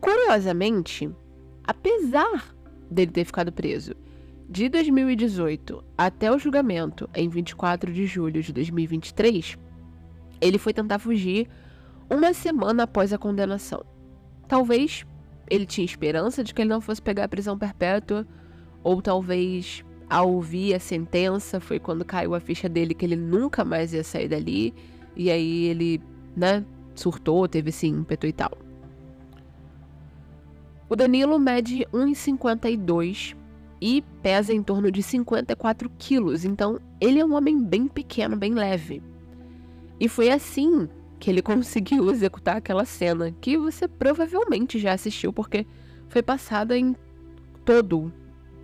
Curiosamente, 0.00 1.08
apesar 1.62 2.54
dele 2.90 3.12
ter 3.12 3.24
ficado 3.24 3.52
preso 3.52 3.94
de 4.48 4.68
2018 4.68 5.84
até 5.96 6.32
o 6.32 6.38
julgamento 6.38 7.08
em 7.14 7.28
24 7.28 7.92
de 7.92 8.06
julho 8.06 8.42
de 8.42 8.52
2023, 8.52 9.56
ele 10.40 10.58
foi 10.58 10.72
tentar 10.72 10.98
fugir 10.98 11.48
uma 12.10 12.32
semana 12.32 12.84
após 12.84 13.12
a 13.12 13.18
condenação. 13.18 13.84
Talvez 14.48 15.06
ele 15.48 15.66
tinha 15.66 15.84
esperança 15.84 16.42
de 16.42 16.54
que 16.54 16.62
ele 16.62 16.70
não 16.70 16.80
fosse 16.80 17.00
pegar 17.00 17.24
a 17.24 17.28
prisão 17.28 17.58
perpétua, 17.58 18.26
ou 18.82 19.00
talvez 19.00 19.84
ao 20.08 20.30
ouvir 20.30 20.74
a 20.74 20.80
sentença, 20.80 21.60
foi 21.60 21.78
quando 21.78 22.04
caiu 22.04 22.34
a 22.34 22.40
ficha 22.40 22.68
dele 22.68 22.94
que 22.94 23.04
ele 23.04 23.16
nunca 23.16 23.64
mais 23.64 23.94
ia 23.94 24.04
sair 24.04 24.28
dali. 24.28 24.74
E 25.16 25.30
aí 25.30 25.64
ele, 25.64 26.00
né, 26.36 26.64
surtou, 26.94 27.48
teve 27.48 27.70
esse 27.70 27.86
ímpeto 27.86 28.26
e 28.26 28.32
tal. 28.32 28.52
O 30.88 30.96
Danilo 30.96 31.38
mede 31.38 31.86
1,52 31.92 33.34
e 33.80 34.04
pesa 34.22 34.52
em 34.52 34.62
torno 34.62 34.90
de 34.90 35.02
54 35.02 35.90
quilos, 35.98 36.44
então 36.44 36.78
ele 37.00 37.18
é 37.18 37.24
um 37.24 37.34
homem 37.34 37.62
bem 37.62 37.88
pequeno, 37.88 38.36
bem 38.36 38.54
leve. 38.54 39.02
E 39.98 40.08
foi 40.08 40.30
assim 40.30 40.88
que 41.22 41.30
ele 41.30 41.40
conseguiu 41.40 42.10
executar 42.10 42.56
aquela 42.56 42.84
cena 42.84 43.30
que 43.40 43.56
você 43.56 43.86
provavelmente 43.86 44.80
já 44.80 44.92
assistiu, 44.92 45.32
porque 45.32 45.64
foi 46.08 46.20
passada 46.20 46.76
em 46.76 46.96
todo 47.64 48.12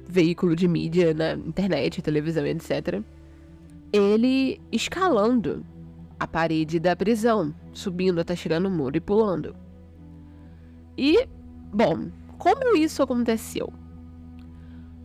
veículo 0.08 0.56
de 0.56 0.66
mídia, 0.66 1.14
na 1.14 1.34
internet, 1.34 2.02
televisão, 2.02 2.44
etc. 2.44 3.00
Ele 3.92 4.60
escalando 4.72 5.64
a 6.18 6.26
parede 6.26 6.80
da 6.80 6.96
prisão, 6.96 7.54
subindo 7.72 8.20
até 8.20 8.34
chegar 8.34 8.58
no 8.58 8.68
muro 8.68 8.96
e 8.96 9.00
pulando. 9.00 9.54
E, 10.96 11.28
bom, 11.72 12.10
como 12.38 12.76
isso 12.76 13.04
aconteceu? 13.04 13.72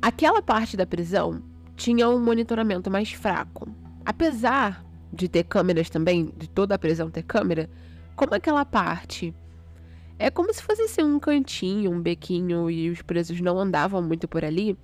Aquela 0.01 0.41
parte 0.41 0.75
da 0.75 0.88
prisão 0.88 1.43
tinha 1.75 2.10
um 2.10 2.19
monitoramento 2.19 2.89
mais 2.89 3.12
fraco. 3.12 3.69
Apesar 4.03 4.83
de 5.13 5.29
ter 5.29 5.43
câmeras 5.43 5.89
também, 5.89 6.34
de 6.36 6.50
toda 6.50 6.74
a 6.74 6.79
prisão 6.79 7.12
ter 7.12 7.24
câmera, 7.24 7.70
como 8.15 8.34
aquela 8.34 8.65
parte 8.65 9.34
é 10.20 10.29
como 10.29 10.53
se 10.53 10.62
fosse 10.62 10.84
assim, 10.84 11.03
um 11.03 11.20
cantinho, 11.20 11.91
um 11.91 12.01
bequinho 12.01 12.70
e 12.70 12.89
os 12.89 13.01
presos 13.01 13.41
não 13.41 13.60
andavam 13.60 14.01
muito 14.01 14.27
por 14.27 14.46
ali, 14.46 14.77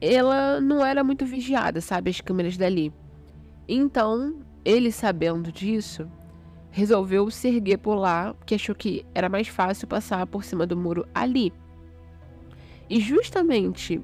ela 0.00 0.60
não 0.60 0.84
era 0.84 1.02
muito 1.02 1.26
vigiada, 1.26 1.80
sabe, 1.80 2.10
as 2.10 2.20
câmeras 2.20 2.56
dali. 2.56 2.92
Então, 3.68 4.36
ele 4.64 4.90
sabendo 4.90 5.52
disso, 5.52 6.08
resolveu 6.70 7.30
se 7.30 7.48
erguer 7.48 7.78
por 7.78 7.96
lá, 7.96 8.32
porque 8.34 8.54
achou 8.54 8.74
que 8.74 9.04
era 9.14 9.28
mais 9.28 9.48
fácil 9.48 9.88
passar 9.88 10.26
por 10.26 10.44
cima 10.44 10.66
do 10.66 10.76
muro 10.76 11.06
ali. 11.14 11.52
E 12.88 13.00
justamente 13.00 14.00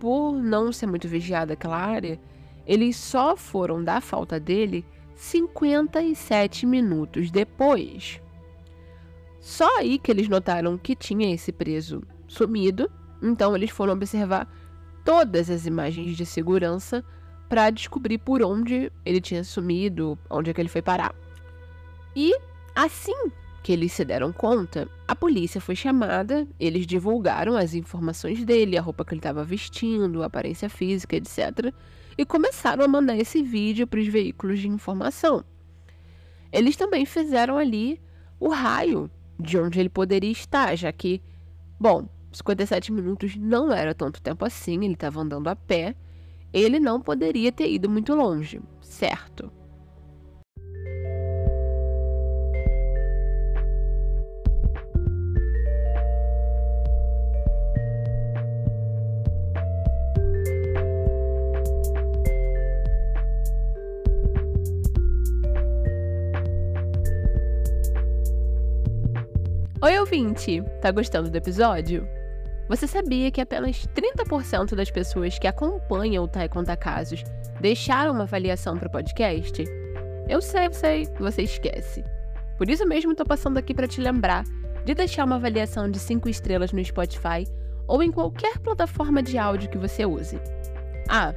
por 0.00 0.32
não 0.32 0.72
ser 0.72 0.86
muito 0.86 1.06
vigiada 1.06 1.52
aquela 1.52 1.76
área, 1.76 2.18
eles 2.66 2.96
só 2.96 3.36
foram 3.36 3.82
dar 3.82 4.02
falta 4.02 4.40
dele 4.40 4.84
57 5.14 6.66
minutos 6.66 7.30
depois. 7.30 8.20
Só 9.40 9.78
aí 9.78 9.98
que 9.98 10.10
eles 10.10 10.28
notaram 10.28 10.76
que 10.76 10.96
tinha 10.96 11.32
esse 11.32 11.52
preso 11.52 12.02
sumido, 12.26 12.90
então 13.22 13.54
eles 13.54 13.70
foram 13.70 13.92
observar 13.92 14.52
todas 15.04 15.48
as 15.48 15.66
imagens 15.66 16.16
de 16.16 16.26
segurança 16.26 17.04
para 17.48 17.70
descobrir 17.70 18.18
por 18.18 18.42
onde 18.42 18.92
ele 19.04 19.20
tinha 19.20 19.44
sumido, 19.44 20.18
onde 20.28 20.50
é 20.50 20.52
que 20.52 20.60
ele 20.60 20.68
foi 20.68 20.82
parar. 20.82 21.14
E 22.14 22.36
assim 22.74 23.30
que 23.62 23.72
eles 23.72 23.92
se 23.92 24.04
deram 24.04 24.32
conta, 24.32 24.88
a 25.08 25.14
polícia 25.14 25.60
foi 25.60 25.74
chamada, 25.74 26.46
eles 26.58 26.86
divulgaram 26.86 27.56
as 27.56 27.74
informações 27.74 28.44
dele, 28.44 28.76
a 28.76 28.80
roupa 28.80 29.04
que 29.04 29.12
ele 29.12 29.18
estava 29.18 29.44
vestindo, 29.44 30.22
a 30.22 30.26
aparência 30.26 30.68
física, 30.68 31.16
etc. 31.16 31.72
E 32.18 32.24
começaram 32.24 32.84
a 32.84 32.88
mandar 32.88 33.16
esse 33.16 33.42
vídeo 33.42 33.86
para 33.86 34.00
os 34.00 34.06
veículos 34.06 34.58
de 34.60 34.68
informação. 34.68 35.44
Eles 36.52 36.76
também 36.76 37.04
fizeram 37.04 37.58
ali 37.58 38.00
o 38.40 38.48
raio 38.48 39.10
de 39.38 39.58
onde 39.58 39.78
ele 39.78 39.88
poderia 39.88 40.30
estar, 40.30 40.74
já 40.76 40.90
que, 40.90 41.22
bom, 41.78 42.08
57 42.32 42.92
minutos 42.92 43.36
não 43.36 43.72
era 43.72 43.94
tanto 43.94 44.22
tempo 44.22 44.44
assim, 44.44 44.84
ele 44.84 44.94
estava 44.94 45.20
andando 45.20 45.48
a 45.48 45.56
pé, 45.56 45.94
ele 46.52 46.78
não 46.78 47.00
poderia 47.00 47.52
ter 47.52 47.70
ido 47.70 47.88
muito 47.88 48.14
longe, 48.14 48.60
certo? 48.80 49.50
Oi, 69.86 70.00
ouvinte! 70.00 70.64
Tá 70.82 70.90
gostando 70.90 71.30
do 71.30 71.36
episódio? 71.36 72.08
Você 72.68 72.88
sabia 72.88 73.30
que 73.30 73.40
apenas 73.40 73.86
30% 73.94 74.74
das 74.74 74.90
pessoas 74.90 75.38
que 75.38 75.46
acompanham 75.46 76.24
o 76.24 76.26
Tai 76.26 76.48
Conta 76.48 76.76
Casos 76.76 77.22
deixaram 77.60 78.12
uma 78.12 78.24
avaliação 78.24 78.76
para 78.76 78.88
o 78.88 78.90
podcast? 78.90 79.64
Eu 80.28 80.42
sei, 80.42 80.66
eu 80.66 80.72
sei, 80.72 81.06
você 81.20 81.42
esquece. 81.42 82.02
Por 82.58 82.68
isso 82.68 82.84
mesmo 82.84 83.12
estou 83.12 83.24
passando 83.24 83.58
aqui 83.58 83.72
para 83.72 83.86
te 83.86 84.00
lembrar 84.00 84.42
de 84.84 84.92
deixar 84.92 85.24
uma 85.24 85.36
avaliação 85.36 85.88
de 85.88 86.00
5 86.00 86.28
estrelas 86.28 86.72
no 86.72 86.84
Spotify 86.84 87.46
ou 87.86 88.02
em 88.02 88.10
qualquer 88.10 88.58
plataforma 88.58 89.22
de 89.22 89.38
áudio 89.38 89.70
que 89.70 89.78
você 89.78 90.04
use. 90.04 90.40
Ah, 91.08 91.32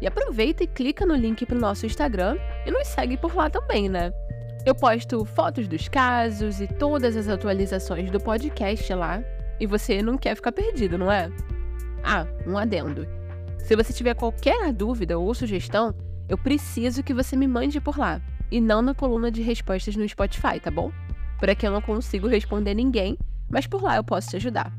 e 0.00 0.06
aproveita 0.06 0.64
e 0.64 0.66
clica 0.66 1.04
no 1.04 1.14
link 1.14 1.44
para 1.44 1.58
o 1.58 1.60
nosso 1.60 1.84
Instagram 1.84 2.38
e 2.64 2.70
nos 2.70 2.88
segue 2.88 3.18
por 3.18 3.36
lá 3.36 3.50
também, 3.50 3.90
né? 3.90 4.10
Eu 4.64 4.74
posto 4.74 5.24
fotos 5.24 5.66
dos 5.66 5.88
casos 5.88 6.60
e 6.60 6.66
todas 6.66 7.16
as 7.16 7.28
atualizações 7.28 8.10
do 8.10 8.20
podcast 8.20 8.92
lá 8.92 9.22
e 9.58 9.66
você 9.66 10.02
não 10.02 10.18
quer 10.18 10.34
ficar 10.34 10.52
perdido, 10.52 10.98
não 10.98 11.10
é? 11.10 11.30
Ah, 12.04 12.26
um 12.46 12.58
adendo. 12.58 13.06
Se 13.58 13.74
você 13.74 13.90
tiver 13.92 14.14
qualquer 14.14 14.70
dúvida 14.72 15.18
ou 15.18 15.32
sugestão, 15.34 15.94
eu 16.28 16.36
preciso 16.36 17.02
que 17.02 17.14
você 17.14 17.36
me 17.36 17.48
mande 17.48 17.80
por 17.80 17.98
lá 17.98 18.20
e 18.50 18.60
não 18.60 18.82
na 18.82 18.94
coluna 18.94 19.30
de 19.30 19.40
respostas 19.40 19.96
no 19.96 20.06
Spotify, 20.06 20.60
tá 20.60 20.70
bom? 20.70 20.92
Por 21.38 21.48
aqui 21.48 21.66
eu 21.66 21.72
não 21.72 21.80
consigo 21.80 22.28
responder 22.28 22.74
ninguém, 22.74 23.16
mas 23.48 23.66
por 23.66 23.82
lá 23.82 23.96
eu 23.96 24.04
posso 24.04 24.28
te 24.28 24.36
ajudar. 24.36 24.70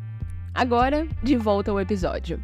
Agora, 0.54 1.08
de 1.24 1.36
volta 1.36 1.72
ao 1.72 1.80
episódio. 1.80 2.40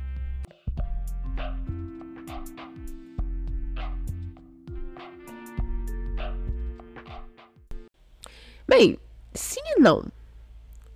Bem, 8.68 8.98
sim 9.34 9.62
e 9.78 9.80
não. 9.80 10.04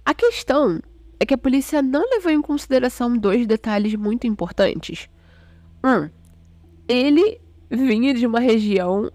A 0.05 0.13
questão 0.13 0.81
é 1.19 1.25
que 1.25 1.33
a 1.33 1.37
polícia 1.37 1.81
não 1.81 2.09
levou 2.09 2.31
em 2.31 2.41
consideração 2.41 3.17
dois 3.17 3.47
detalhes 3.47 3.95
muito 3.95 4.27
importantes. 4.27 5.07
Um, 5.83 6.09
ele 6.87 7.39
vinha 7.69 8.13
de 8.13 8.27
uma 8.27 8.39
região 8.39 9.09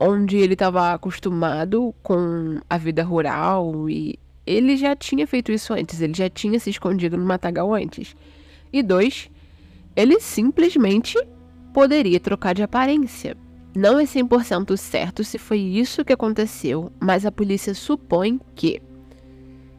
onde 0.00 0.36
ele 0.36 0.54
estava 0.54 0.94
acostumado 0.94 1.94
com 2.02 2.60
a 2.70 2.78
vida 2.78 3.02
rural 3.02 3.90
e 3.90 4.18
ele 4.46 4.76
já 4.76 4.96
tinha 4.96 5.26
feito 5.26 5.52
isso 5.52 5.74
antes, 5.74 6.00
ele 6.00 6.14
já 6.14 6.30
tinha 6.30 6.58
se 6.58 6.70
escondido 6.70 7.18
no 7.18 7.26
matagal 7.26 7.74
antes. 7.74 8.16
E 8.72 8.82
dois, 8.82 9.28
ele 9.94 10.18
simplesmente 10.20 11.18
poderia 11.74 12.18
trocar 12.18 12.54
de 12.54 12.62
aparência. 12.62 13.36
Não 13.76 13.98
é 13.98 14.04
100% 14.04 14.76
certo 14.76 15.22
se 15.22 15.38
foi 15.38 15.58
isso 15.58 16.04
que 16.04 16.12
aconteceu, 16.12 16.90
mas 16.98 17.26
a 17.26 17.32
polícia 17.32 17.74
supõe 17.74 18.40
que 18.54 18.80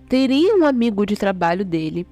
teria 0.08 0.56
um 0.56 0.66
amigo 0.66 1.06
de 1.06 1.16
trabalho 1.16 1.66
dele 1.66 2.08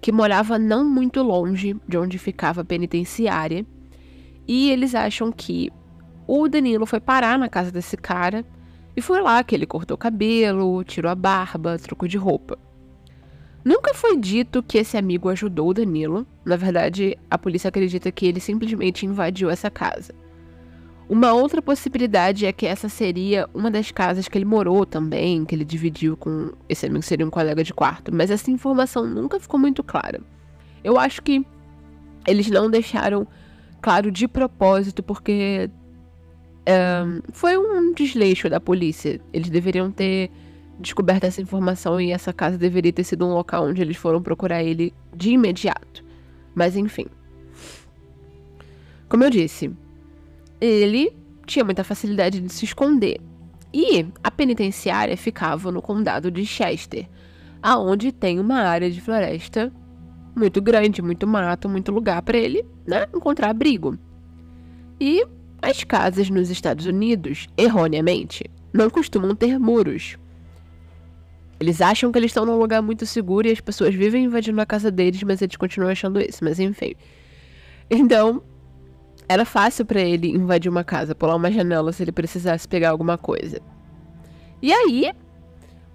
que 0.00 0.10
morava 0.10 0.58
não 0.58 0.84
muito 0.84 1.22
longe 1.22 1.76
de 1.88 1.96
onde 1.96 2.18
ficava 2.18 2.62
a 2.62 2.64
penitenciária. 2.64 3.64
E 4.48 4.70
eles 4.70 4.96
acham 4.96 5.30
que 5.30 5.70
o 6.26 6.48
Danilo 6.48 6.84
foi 6.86 6.98
parar 6.98 7.38
na 7.38 7.48
casa 7.48 7.70
desse 7.70 7.96
cara 7.96 8.44
e 8.96 9.00
foi 9.00 9.20
lá 9.20 9.42
que 9.44 9.54
ele 9.54 9.64
cortou 9.64 9.94
o 9.94 9.98
cabelo, 9.98 10.82
tirou 10.82 11.10
a 11.10 11.14
barba, 11.14 11.78
trocou 11.78 12.08
de 12.08 12.18
roupa. 12.18 12.58
Nunca 13.64 13.94
foi 13.94 14.16
dito 14.16 14.60
que 14.60 14.76
esse 14.76 14.96
amigo 14.96 15.28
ajudou 15.28 15.68
o 15.68 15.74
Danilo. 15.74 16.26
Na 16.44 16.56
verdade, 16.56 17.16
a 17.30 17.38
polícia 17.38 17.68
acredita 17.68 18.10
que 18.10 18.26
ele 18.26 18.40
simplesmente 18.40 19.06
invadiu 19.06 19.48
essa 19.48 19.70
casa. 19.70 20.12
Uma 21.12 21.34
outra 21.34 21.60
possibilidade 21.60 22.46
é 22.46 22.52
que 22.52 22.66
essa 22.66 22.88
seria 22.88 23.46
uma 23.52 23.70
das 23.70 23.90
casas 23.90 24.28
que 24.28 24.38
ele 24.38 24.46
morou 24.46 24.86
também, 24.86 25.44
que 25.44 25.54
ele 25.54 25.62
dividiu 25.62 26.16
com 26.16 26.52
esse 26.66 26.86
amigo, 26.86 27.02
seria 27.02 27.26
um 27.26 27.28
colega 27.28 27.62
de 27.62 27.74
quarto, 27.74 28.10
mas 28.10 28.30
essa 28.30 28.50
informação 28.50 29.06
nunca 29.06 29.38
ficou 29.38 29.60
muito 29.60 29.84
clara. 29.84 30.22
Eu 30.82 30.98
acho 30.98 31.20
que 31.20 31.44
eles 32.26 32.48
não 32.48 32.70
deixaram 32.70 33.28
claro 33.82 34.10
de 34.10 34.26
propósito, 34.26 35.02
porque 35.02 35.68
é, 36.64 37.02
foi 37.30 37.58
um 37.58 37.92
desleixo 37.92 38.48
da 38.48 38.58
polícia. 38.58 39.20
Eles 39.34 39.50
deveriam 39.50 39.90
ter 39.90 40.30
descoberto 40.80 41.24
essa 41.24 41.42
informação 41.42 42.00
e 42.00 42.10
essa 42.10 42.32
casa 42.32 42.56
deveria 42.56 42.90
ter 42.90 43.04
sido 43.04 43.26
um 43.26 43.34
local 43.34 43.66
onde 43.66 43.82
eles 43.82 43.98
foram 43.98 44.22
procurar 44.22 44.62
ele 44.62 44.94
de 45.14 45.32
imediato. 45.32 46.02
Mas 46.54 46.74
enfim. 46.74 47.04
Como 49.10 49.24
eu 49.24 49.28
disse, 49.28 49.70
ele 50.64 51.12
tinha 51.44 51.64
muita 51.64 51.82
facilidade 51.82 52.40
de 52.40 52.52
se 52.52 52.64
esconder. 52.64 53.20
E 53.74 54.06
a 54.22 54.30
penitenciária 54.30 55.16
ficava 55.16 55.72
no 55.72 55.82
condado 55.82 56.30
de 56.30 56.46
Chester, 56.46 57.08
aonde 57.60 58.12
tem 58.12 58.38
uma 58.38 58.60
área 58.60 58.90
de 58.90 59.00
floresta 59.00 59.72
muito 60.36 60.62
grande, 60.62 61.02
muito 61.02 61.26
mato, 61.26 61.68
muito 61.68 61.90
lugar 61.90 62.22
para 62.22 62.38
ele, 62.38 62.64
né, 62.86 63.06
encontrar 63.14 63.50
abrigo. 63.50 63.98
E 65.00 65.26
as 65.60 65.82
casas 65.82 66.30
nos 66.30 66.48
Estados 66.48 66.86
Unidos, 66.86 67.48
erroneamente, 67.56 68.44
não 68.72 68.88
costumam 68.88 69.34
ter 69.34 69.58
muros. 69.58 70.16
Eles 71.58 71.80
acham 71.80 72.12
que 72.12 72.18
eles 72.18 72.30
estão 72.30 72.46
num 72.46 72.58
lugar 72.58 72.82
muito 72.82 73.04
seguro 73.04 73.48
e 73.48 73.52
as 73.52 73.60
pessoas 73.60 73.94
vivem 73.94 74.24
invadindo 74.24 74.60
a 74.60 74.66
casa 74.66 74.90
deles, 74.90 75.22
mas 75.22 75.42
eles 75.42 75.56
continuam 75.56 75.90
achando 75.90 76.20
isso, 76.20 76.44
mas 76.44 76.60
enfim. 76.60 76.94
Então, 77.90 78.42
era 79.28 79.44
fácil 79.44 79.84
para 79.84 80.00
ele 80.00 80.28
invadir 80.28 80.70
uma 80.70 80.84
casa, 80.84 81.14
pular 81.14 81.36
uma 81.36 81.50
janela 81.50 81.92
se 81.92 82.02
ele 82.02 82.12
precisasse 82.12 82.66
pegar 82.68 82.90
alguma 82.90 83.16
coisa. 83.16 83.60
E 84.60 84.72
aí, 84.72 85.12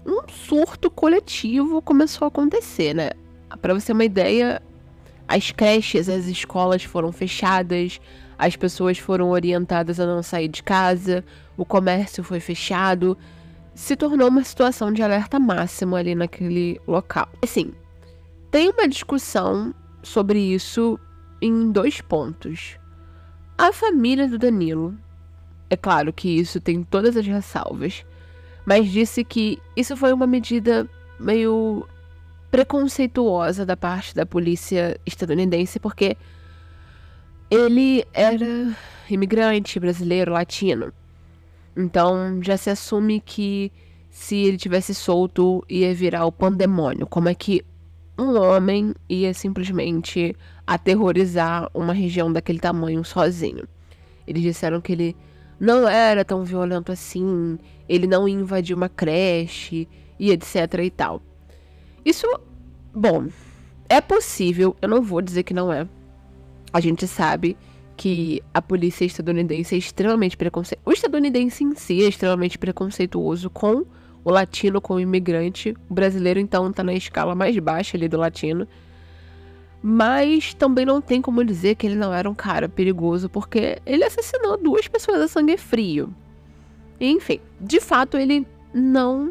um 0.05 0.21
surto 0.27 0.89
coletivo 0.89 1.81
começou 1.81 2.25
a 2.25 2.29
acontecer, 2.29 2.93
né? 2.93 3.11
Para 3.61 3.73
você 3.73 3.87
ter 3.87 3.93
uma 3.93 4.05
ideia, 4.05 4.61
as 5.27 5.51
creches, 5.51 6.09
as 6.09 6.25
escolas 6.25 6.83
foram 6.83 7.11
fechadas, 7.11 7.99
as 8.37 8.55
pessoas 8.55 8.97
foram 8.97 9.29
orientadas 9.29 9.99
a 9.99 10.05
não 10.05 10.21
sair 10.21 10.47
de 10.47 10.63
casa, 10.63 11.23
o 11.57 11.65
comércio 11.65 12.23
foi 12.23 12.39
fechado, 12.39 13.17
se 13.73 13.95
tornou 13.95 14.29
uma 14.29 14.43
situação 14.43 14.91
de 14.91 15.03
alerta 15.03 15.39
máximo 15.39 15.95
ali 15.95 16.15
naquele 16.15 16.79
local. 16.87 17.29
Assim, 17.41 17.73
tem 18.49 18.69
uma 18.69 18.87
discussão 18.87 19.73
sobre 20.01 20.39
isso 20.39 20.99
em 21.41 21.71
dois 21.71 22.01
pontos. 22.01 22.77
A 23.58 23.74
família 23.74 24.28
do 24.28 24.38
Danilo, 24.38 24.96
é 25.70 25.76
claro 25.76 26.13
que 26.13 26.30
isso 26.30 26.62
tem 26.62 26.84
todas 26.84 27.17
as 27.17 27.26
ressalvas, 27.26 28.06
mas 28.65 28.88
disse 28.88 29.24
que 29.24 29.60
isso 29.76 29.98
foi 29.98 30.13
uma 30.13 30.28
medida 30.28 30.88
meio 31.20 31.88
preconceituosa 32.52 33.65
da 33.65 33.76
parte 33.76 34.13
da 34.13 34.26
polícia 34.26 35.00
estadunidense, 35.06 35.80
porque 35.80 36.15
ele 37.50 38.06
era 38.13 38.76
imigrante 39.10 39.80
brasileiro, 39.80 40.34
latino. 40.34 40.93
Então 41.76 42.41
já 42.43 42.58
se 42.58 42.70
assume 42.70 43.20
que 43.20 43.72
se 44.10 44.36
ele 44.36 44.58
tivesse 44.58 44.93
solto 44.93 45.63
ia 45.70 45.93
virar 45.93 46.26
o 46.26 46.32
pandemônio. 46.32 47.08
Como 47.08 47.30
é 47.30 47.34
que 47.34 47.63
um 48.17 48.36
homem 48.39 48.93
ia 49.08 49.34
simplesmente 49.34 50.36
aterrorizar 50.67 51.71
uma 51.73 51.93
região 51.93 52.32
daquele 52.32 52.60
tamanho 52.60 53.03
sozinho. 53.06 53.65
Eles 54.27 54.43
disseram 54.43 54.82
que 54.82 54.91
ele 54.91 55.15
não 55.58 55.88
era 55.88 56.25
tão 56.25 56.43
violento 56.43 56.91
assim, 56.91 57.58
ele 57.88 58.06
não 58.06 58.27
ia 58.27 58.36
invadir 58.36 58.75
uma 58.75 58.89
creche 58.89 59.88
e 60.19 60.30
etc 60.32 60.73
e 60.84 60.91
tal. 60.91 61.21
Isso, 62.06 62.27
bom, 62.93 63.27
é 63.89 64.01
possível, 64.01 64.75
eu 64.82 64.89
não 64.89 65.01
vou 65.01 65.21
dizer 65.21 65.43
que 65.43 65.53
não 65.53 65.71
é. 65.71 65.88
A 66.73 66.82
gente 66.82 67.08
sabe 67.08 67.58
que 67.95 68.43
a 68.53 68.62
polícia 68.62 69.06
estadunidense 69.06 69.73
é 69.73 69.77
extremamente 69.77 70.38
preconceituosa. 70.38 70.82
O 70.86 70.91
estadunidense 70.91 71.63
em 71.63 71.73
si 71.75 72.03
é 72.03 72.08
extremamente 72.08 72.58
preconceituoso 72.58 73.49
com 73.49 73.86
o 74.23 74.30
latino, 74.30 74.80
com 74.80 74.95
o 74.95 74.99
imigrante. 74.99 75.73
O 75.89 75.93
brasileiro, 75.93 76.39
então, 76.39 76.71
tá 76.71 76.84
na 76.84 76.93
escala 76.93 77.34
mais 77.34 77.58
baixa 77.58 77.97
ali 77.97 78.08
do 78.08 78.17
latino. 78.17 78.67
Mas 79.81 80.53
também 80.53 80.85
não 80.85 80.99
tem 80.99 81.21
como 81.21 81.43
dizer 81.43 81.75
que 81.75 81.85
ele 81.85 81.95
não 81.95 82.13
era 82.13 82.29
um 82.29 82.33
cara 82.33 82.67
perigoso, 82.67 83.29
porque 83.29 83.79
ele 83.85 84.03
assassinou 84.03 84.57
duas 84.57 84.87
pessoas 84.87 85.21
a 85.21 85.27
sangue 85.27 85.57
frio. 85.57 86.13
Enfim, 86.99 87.39
de 87.61 87.79
fato, 87.79 88.17
ele 88.17 88.45
não 88.73 89.29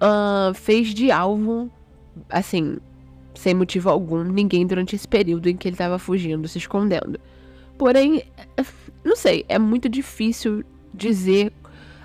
uh, 0.00 0.54
fez 0.54 0.94
de 0.94 1.10
alvo, 1.10 1.70
assim, 2.30 2.78
sem 3.34 3.54
motivo 3.54 3.90
algum, 3.90 4.24
ninguém 4.24 4.66
durante 4.66 4.96
esse 4.96 5.06
período 5.06 5.48
em 5.48 5.56
que 5.56 5.68
ele 5.68 5.74
estava 5.74 5.98
fugindo, 5.98 6.48
se 6.48 6.58
escondendo. 6.58 7.20
Porém, 7.76 8.24
não 9.04 9.14
sei, 9.14 9.44
é 9.48 9.58
muito 9.58 9.88
difícil 9.88 10.64
dizer, 10.92 11.52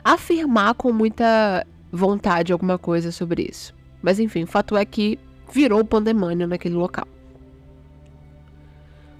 afirmar 0.03 0.75
com 0.75 0.91
muita 0.91 1.65
vontade 1.91 2.53
alguma 2.53 2.77
coisa 2.77 3.11
sobre 3.11 3.47
isso. 3.49 3.73
Mas 4.01 4.19
enfim, 4.19 4.43
o 4.43 4.47
fato 4.47 4.75
é 4.75 4.85
que 4.85 5.17
virou 5.51 5.83
pandemônio 5.83 6.47
naquele 6.47 6.75
local. 6.75 7.07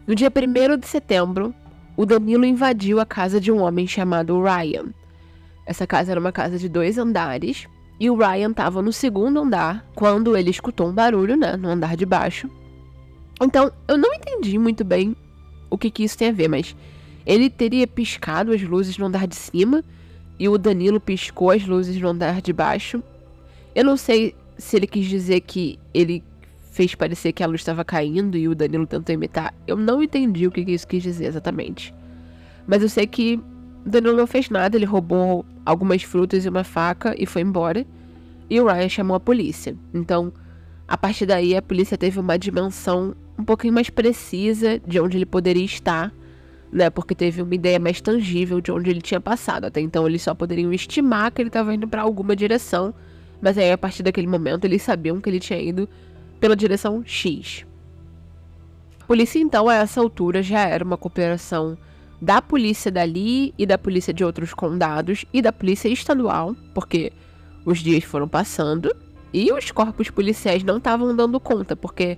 No 0.06 0.13
dia 0.13 0.30
1 0.30 0.78
de 0.78 0.88
setembro, 0.88 1.56
o 1.96 2.06
Danilo 2.06 2.46
invadiu 2.46 3.00
a 3.00 3.06
casa 3.06 3.39
de 3.39 3.52
um 3.52 3.62
homem 3.62 3.88
chamado 3.88 4.42
Ryan. 4.42 4.88
Essa 5.66 5.88
casa 5.88 6.12
era 6.12 6.20
uma 6.20 6.32
casa 6.32 6.58
de 6.58 6.68
dois 6.68 6.98
andares 6.98 7.68
e 7.98 8.10
o 8.10 8.16
Ryan 8.18 8.52
estava 8.52 8.82
no 8.82 8.92
segundo 8.92 9.39
andar 9.39 9.86
quando 9.96 10.36
ele 10.36 10.50
escutou 10.50 10.89
um 10.89 10.94
barulho, 10.94 11.38
né, 11.38 11.56
no 11.56 11.70
andar 11.70 11.96
de 11.96 12.06
baixo. 12.06 12.50
Então, 13.42 13.72
eu 13.88 13.98
não 13.98 14.13
entendi 14.13 14.58
muito 14.58 14.84
bem 14.84 15.16
o 15.70 15.78
que, 15.78 15.89
que 15.89 16.04
isso 16.04 16.18
tem 16.18 16.30
a 16.30 16.34
ver, 16.34 16.50
mas 16.50 16.76
ele 17.26 17.50
teria 17.50 17.88
piscado 17.88 18.52
as 18.52 18.62
luzes 18.62 18.98
no 18.98 19.06
andar 19.06 19.26
de 19.26 19.36
cima 19.36 19.84
e 20.38 20.50
o 20.50 20.58
Danilo 20.58 21.00
piscou 21.00 21.50
as 21.50 21.66
luzes 21.66 22.00
no 22.02 22.10
andar 22.10 22.42
de 22.42 22.52
baixo. 22.52 23.02
Eu 23.74 23.86
não 23.86 23.96
sei 23.96 24.36
se 24.58 24.76
ele 24.76 24.86
quis 24.86 25.06
dizer 25.06 25.39
que 25.39 25.80
ele 25.94 26.22
fez 26.74 26.96
parecer 26.96 27.32
que 27.34 27.44
a 27.44 27.48
luz 27.48 27.62
estava 27.62 27.86
caindo 27.86 28.36
e 28.36 28.48
o 28.48 28.56
Danilo 28.56 28.88
tentou 28.88 29.14
imitar. 29.14 29.54
Eu 29.68 29.78
não 29.78 30.02
entendi 30.02 30.48
o 30.48 30.52
que 30.52 30.62
isso 30.62 30.88
quis 30.88 31.04
dizer 31.04 31.26
exatamente. 31.26 31.94
Mas 32.66 32.82
eu 32.82 32.90
sei 32.90 33.06
que 33.06 33.40
Danilo 33.86 34.18
não 34.18 34.26
fez 34.26 34.50
nada, 34.50 34.76
ele 34.76 34.86
roubou 34.86 35.46
algumas 35.64 36.02
frutas 36.02 36.44
e 36.46 36.50
uma 36.50 36.64
faca 36.64 37.14
e 37.16 37.28
foi 37.28 37.44
embora. 37.44 37.86
E 38.50 38.60
o 38.60 38.66
Ryan 38.66 38.90
chamou 38.90 39.16
a 39.16 39.20
polícia. 39.20 39.76
Então, 39.94 40.34
a 40.88 40.98
partir 40.98 41.28
daí, 41.28 41.56
a 41.56 41.62
polícia 41.62 41.96
teve 41.96 42.20
uma 42.20 42.40
dimensão 42.40 43.16
um 43.38 43.44
pouquinho 43.44 43.74
mais 43.74 43.92
precisa 43.92 44.80
de 44.80 45.00
onde 45.00 45.18
ele 45.18 45.28
poderia 45.28 45.64
estar, 45.64 46.12
né? 46.72 46.90
Porque 46.90 47.14
teve 47.14 47.44
uma 47.44 47.54
ideia 47.54 47.80
mais 47.80 48.02
tangível 48.02 48.60
de 48.60 48.72
onde 48.72 48.90
ele 48.90 49.02
tinha 49.02 49.22
passado. 49.22 49.66
Até 49.66 49.80
então, 49.80 50.08
eles 50.08 50.24
só 50.24 50.34
poderiam 50.34 50.74
estimar 50.74 51.32
que 51.32 51.40
ele 51.40 51.50
estava 51.50 51.72
indo 51.76 51.88
para 51.88 52.02
alguma 52.02 52.36
direção. 52.36 52.96
Mas 53.40 53.60
aí, 53.60 53.72
a 53.72 53.78
partir 53.78 54.02
daquele 54.02 54.28
momento, 54.28 54.66
eles 54.66 54.82
sabiam 54.82 55.22
que 55.22 55.30
ele 55.30 55.40
tinha 55.40 55.62
ido 55.62 55.88
pela 56.43 56.58
direção 56.58 57.01
X. 57.06 57.65
A 58.99 59.06
polícia, 59.06 59.39
então, 59.39 59.69
a 59.69 59.75
essa 59.75 60.01
altura 60.01 60.43
já 60.43 60.60
era 60.60 60.84
uma 60.84 60.97
cooperação 60.97 61.77
da 62.21 62.41
polícia 62.41 62.91
dali 62.91 63.53
e 63.58 63.65
da 63.65 63.77
polícia 63.77 64.13
de 64.13 64.25
outros 64.25 64.53
condados 64.53 65.23
e 65.32 65.41
da 65.41 65.53
polícia 65.53 65.88
estadual, 65.88 66.53
porque 66.73 67.13
os 67.65 67.79
dias 67.79 68.03
foram 68.03 68.27
passando 68.27 68.93
e 69.32 69.53
os 69.53 69.71
corpos 69.71 70.10
policiais 70.10 70.65
não 70.65 70.79
estavam 70.79 71.15
dando 71.15 71.39
conta, 71.39 71.77
porque, 71.77 72.17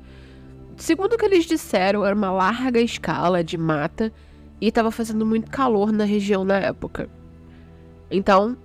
segundo 0.76 1.14
o 1.14 1.18
que 1.20 1.26
eles 1.26 1.46
disseram, 1.46 2.04
era 2.04 2.16
uma 2.16 2.32
larga 2.32 2.82
escala 2.82 3.44
de 3.44 3.60
mata 3.60 4.12
e 4.60 4.70
estava 4.70 4.90
fazendo 4.90 5.24
muito 5.24 5.52
calor 5.52 5.92
na 5.92 6.04
região 6.04 6.44
na 6.44 6.58
época. 6.58 7.08
Então, 8.10 8.58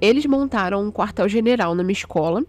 eles 0.00 0.26
montaram 0.26 0.82
um 0.82 0.90
quartel-general 0.90 1.76
numa 1.76 1.92
escola 1.92 2.42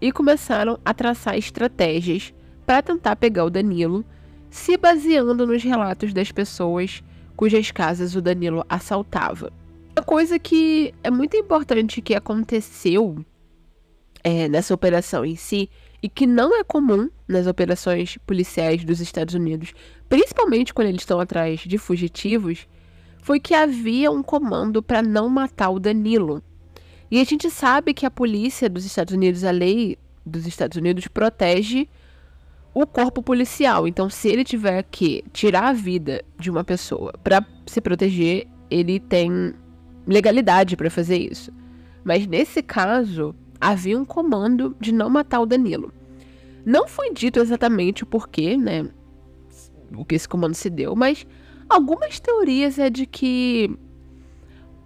e 0.00 0.12
começaram 0.12 0.78
a 0.84 0.94
traçar 0.94 1.36
estratégias 1.36 2.32
para 2.66 2.82
tentar 2.82 3.16
pegar 3.16 3.44
o 3.44 3.50
Danilo, 3.50 4.04
se 4.50 4.76
baseando 4.76 5.46
nos 5.46 5.62
relatos 5.62 6.12
das 6.12 6.30
pessoas 6.30 7.02
cujas 7.36 7.70
casas 7.70 8.14
o 8.14 8.20
Danilo 8.20 8.64
assaltava. 8.68 9.52
Uma 9.96 10.04
coisa 10.04 10.38
que 10.38 10.94
é 11.02 11.10
muito 11.10 11.36
importante 11.36 12.00
que 12.00 12.14
aconteceu 12.14 13.24
é, 14.22 14.48
nessa 14.48 14.74
operação 14.74 15.24
em 15.24 15.36
si 15.36 15.70
e 16.02 16.08
que 16.08 16.26
não 16.26 16.58
é 16.58 16.62
comum 16.62 17.08
nas 17.26 17.46
operações 17.46 18.16
policiais 18.26 18.84
dos 18.84 19.00
Estados 19.00 19.34
Unidos, 19.34 19.72
principalmente 20.08 20.72
quando 20.72 20.88
eles 20.88 21.02
estão 21.02 21.18
atrás 21.18 21.60
de 21.60 21.78
fugitivos, 21.78 22.66
foi 23.22 23.40
que 23.40 23.54
havia 23.54 24.10
um 24.10 24.22
comando 24.22 24.82
para 24.82 25.02
não 25.02 25.28
matar 25.28 25.70
o 25.70 25.80
Danilo. 25.80 26.42
E 27.10 27.20
a 27.20 27.24
gente 27.24 27.50
sabe 27.50 27.94
que 27.94 28.04
a 28.04 28.10
polícia 28.10 28.68
dos 28.68 28.84
Estados 28.84 29.14
Unidos, 29.14 29.44
a 29.44 29.50
lei 29.50 29.98
dos 30.24 30.46
Estados 30.46 30.76
Unidos, 30.76 31.08
protege 31.08 31.88
o 32.74 32.86
corpo 32.86 33.22
policial. 33.22 33.88
Então, 33.88 34.10
se 34.10 34.28
ele 34.28 34.44
tiver 34.44 34.82
que 34.84 35.24
tirar 35.32 35.68
a 35.68 35.72
vida 35.72 36.22
de 36.38 36.50
uma 36.50 36.62
pessoa 36.62 37.12
para 37.24 37.44
se 37.66 37.80
proteger, 37.80 38.46
ele 38.70 39.00
tem 39.00 39.54
legalidade 40.06 40.76
para 40.76 40.90
fazer 40.90 41.18
isso. 41.18 41.52
Mas 42.04 42.26
nesse 42.26 42.62
caso, 42.62 43.34
havia 43.60 43.98
um 43.98 44.04
comando 44.04 44.76
de 44.80 44.92
não 44.92 45.10
matar 45.10 45.40
o 45.40 45.46
Danilo. 45.46 45.92
Não 46.64 46.86
foi 46.86 47.12
dito 47.12 47.40
exatamente 47.40 48.02
o 48.02 48.06
porquê, 48.06 48.56
né? 48.56 48.88
O 49.96 50.04
que 50.04 50.14
esse 50.14 50.28
comando 50.28 50.54
se 50.54 50.68
deu, 50.68 50.94
mas 50.94 51.26
algumas 51.68 52.20
teorias 52.20 52.78
é 52.78 52.90
de 52.90 53.06
que 53.06 53.70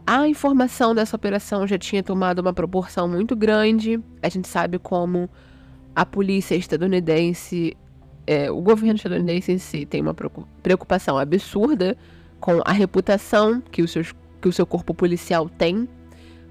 a 0.06 0.26
informação 0.26 0.94
dessa 0.94 1.16
operação 1.16 1.66
já 1.66 1.78
tinha 1.78 2.02
tomado 2.02 2.40
uma 2.40 2.52
proporção 2.52 3.08
muito 3.08 3.36
grande. 3.36 4.00
A 4.22 4.28
gente 4.28 4.48
sabe 4.48 4.78
como 4.78 5.30
a 5.94 6.04
polícia 6.04 6.54
estadunidense, 6.54 7.76
é, 8.26 8.50
o 8.50 8.60
governo 8.60 8.96
estadunidense 8.96 9.52
em 9.52 9.58
si 9.58 9.86
tem 9.86 10.00
uma 10.00 10.14
preocupação 10.62 11.18
absurda 11.18 11.96
com 12.40 12.60
a 12.64 12.72
reputação 12.72 13.60
que 13.60 13.82
o, 13.82 13.88
seus, 13.88 14.12
que 14.40 14.48
o 14.48 14.52
seu 14.52 14.66
corpo 14.66 14.92
policial 14.92 15.48
tem, 15.48 15.88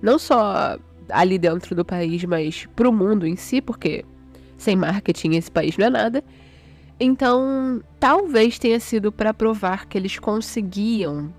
não 0.01 0.17
só 0.17 0.77
ali 1.09 1.37
dentro 1.37 1.75
do 1.75 1.83
país, 1.83 2.23
mas 2.23 2.65
para 2.75 2.87
o 2.87 2.93
mundo 2.93 3.27
em 3.27 3.35
si, 3.35 3.61
porque 3.61 4.05
sem 4.57 4.75
marketing 4.75 5.31
esse 5.31 5.51
país 5.51 5.77
não 5.77 5.87
é 5.87 5.89
nada. 5.89 6.23
Então, 6.99 7.81
talvez 7.99 8.57
tenha 8.59 8.79
sido 8.79 9.11
para 9.11 9.33
provar 9.33 9.87
que 9.87 9.97
eles 9.97 10.19
conseguiam 10.19 11.33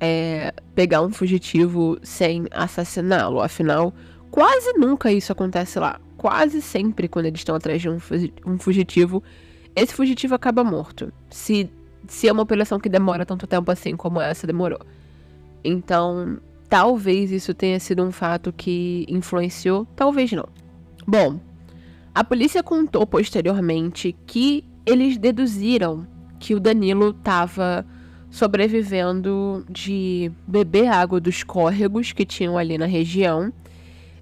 é, 0.00 0.52
pegar 0.74 1.02
um 1.02 1.10
fugitivo 1.10 1.98
sem 2.02 2.46
assassiná-lo. 2.50 3.40
Afinal, 3.40 3.92
quase 4.30 4.72
nunca 4.74 5.12
isso 5.12 5.32
acontece 5.32 5.78
lá. 5.78 6.00
Quase 6.16 6.60
sempre, 6.60 7.08
quando 7.08 7.26
eles 7.26 7.40
estão 7.40 7.54
atrás 7.54 7.80
de 7.80 7.88
um 7.88 8.58
fugitivo, 8.58 9.22
esse 9.74 9.94
fugitivo 9.94 10.34
acaba 10.34 10.64
morto. 10.64 11.12
Se, 11.30 11.70
se 12.08 12.26
é 12.28 12.32
uma 12.32 12.42
operação 12.42 12.80
que 12.80 12.88
demora 12.88 13.24
tanto 13.24 13.46
tempo 13.46 13.70
assim 13.70 13.96
como 13.96 14.20
essa 14.20 14.46
demorou. 14.46 14.80
Então, 15.62 16.38
talvez 16.68 17.30
isso 17.30 17.54
tenha 17.54 17.78
sido 17.78 18.02
um 18.02 18.10
fato 18.10 18.52
que 18.52 19.06
influenciou, 19.08 19.86
talvez 19.94 20.32
não. 20.32 20.48
Bom, 21.06 21.40
a 22.14 22.24
polícia 22.24 22.62
contou 22.62 23.06
posteriormente 23.06 24.14
que 24.26 24.64
eles 24.84 25.16
deduziram 25.16 26.06
que 26.40 26.54
o 26.54 26.60
Danilo 26.60 27.10
estava 27.10 27.86
sobrevivendo 28.30 29.64
de 29.68 30.30
beber 30.46 30.88
água 30.88 31.20
dos 31.20 31.42
córregos 31.42 32.12
que 32.12 32.24
tinham 32.24 32.58
ali 32.58 32.76
na 32.76 32.86
região 32.86 33.52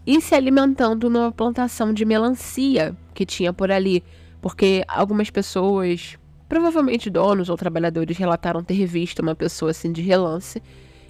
e 0.06 0.20
se 0.20 0.34
alimentando 0.34 1.10
numa 1.10 1.32
plantação 1.32 1.92
de 1.92 2.04
melancia 2.04 2.96
que 3.12 3.26
tinha 3.26 3.52
por 3.52 3.72
ali, 3.72 4.04
porque 4.40 4.84
algumas 4.86 5.30
pessoas, 5.30 6.16
provavelmente 6.48 7.10
donos 7.10 7.48
ou 7.48 7.56
trabalhadores, 7.56 8.16
relataram 8.16 8.62
ter 8.62 8.86
visto 8.86 9.20
uma 9.20 9.34
pessoa 9.34 9.72
assim 9.72 9.90
de 9.90 10.02
relance 10.02 10.62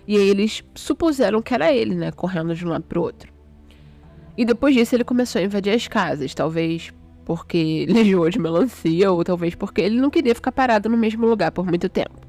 e 0.08 0.16
aí 0.16 0.28
eles 0.28 0.64
supuseram 0.74 1.42
que 1.42 1.52
era 1.52 1.72
ele, 1.72 1.94
né, 1.94 2.10
correndo 2.10 2.54
de 2.54 2.64
um 2.64 2.70
lado 2.70 2.84
para 2.84 2.98
o 2.98 3.02
outro. 3.02 3.30
E 4.38 4.44
depois 4.44 4.74
disso 4.74 4.94
ele 4.94 5.04
começou 5.04 5.40
a 5.40 5.44
invadir 5.44 5.74
as 5.74 5.86
casas, 5.88 6.34
talvez 6.34 6.92
porque 7.24 7.58
ele 7.88 8.00
enjoou 8.00 8.30
de 8.30 8.38
melancia 8.38 9.10
ou 9.12 9.22
talvez 9.22 9.54
porque 9.54 9.82
ele 9.82 10.00
não 10.00 10.08
queria 10.08 10.34
ficar 10.34 10.52
parado 10.52 10.88
no 10.88 10.96
mesmo 10.96 11.26
lugar 11.26 11.52
por 11.52 11.66
muito 11.66 11.88
tempo. 11.88 12.25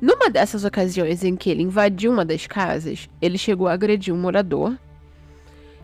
Numa 0.00 0.30
dessas 0.30 0.64
ocasiões 0.64 1.24
em 1.24 1.34
que 1.34 1.50
ele 1.50 1.62
invadiu 1.62 2.12
uma 2.12 2.24
das 2.24 2.46
casas, 2.46 3.08
ele 3.20 3.36
chegou 3.36 3.66
a 3.66 3.72
agredir 3.72 4.14
um 4.14 4.18
morador. 4.18 4.76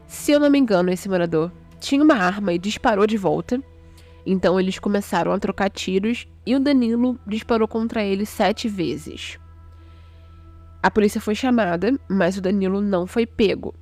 Se 0.06 0.32
eu 0.32 0.38
não 0.38 0.48
me 0.48 0.58
engano, 0.58 0.90
esse 0.90 1.08
morador 1.08 1.50
tinha 1.80 2.02
uma 2.02 2.14
arma 2.14 2.52
e 2.52 2.58
disparou 2.58 3.06
de 3.06 3.16
volta. 3.16 3.60
Então 4.24 4.58
eles 4.58 4.78
começaram 4.78 5.32
a 5.32 5.38
trocar 5.38 5.68
tiros 5.68 6.26
e 6.46 6.54
o 6.54 6.60
Danilo 6.60 7.18
disparou 7.26 7.66
contra 7.66 8.02
ele 8.04 8.24
sete 8.24 8.68
vezes. 8.68 9.38
A 10.82 10.90
polícia 10.90 11.20
foi 11.20 11.34
chamada, 11.34 11.98
mas 12.08 12.36
o 12.36 12.40
Danilo 12.40 12.80
não 12.80 13.06
foi 13.06 13.26
pego. 13.26 13.74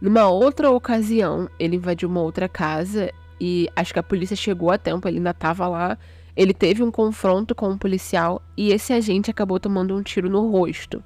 Numa 0.00 0.28
outra 0.28 0.70
ocasião, 0.70 1.48
ele 1.58 1.76
invadiu 1.76 2.08
uma 2.08 2.20
outra 2.20 2.48
casa 2.48 3.12
e 3.40 3.68
acho 3.76 3.92
que 3.92 3.98
a 3.98 4.02
polícia 4.02 4.36
chegou 4.36 4.70
a 4.70 4.78
tempo, 4.78 5.06
ele 5.08 5.18
ainda 5.18 5.30
estava 5.30 5.66
lá. 5.68 5.98
Ele 6.36 6.52
teve 6.52 6.82
um 6.82 6.90
confronto 6.90 7.54
com 7.54 7.68
um 7.68 7.78
policial 7.78 8.42
e 8.56 8.72
esse 8.72 8.92
agente 8.92 9.30
acabou 9.30 9.60
tomando 9.60 9.94
um 9.94 10.02
tiro 10.02 10.28
no 10.28 10.50
rosto. 10.50 11.02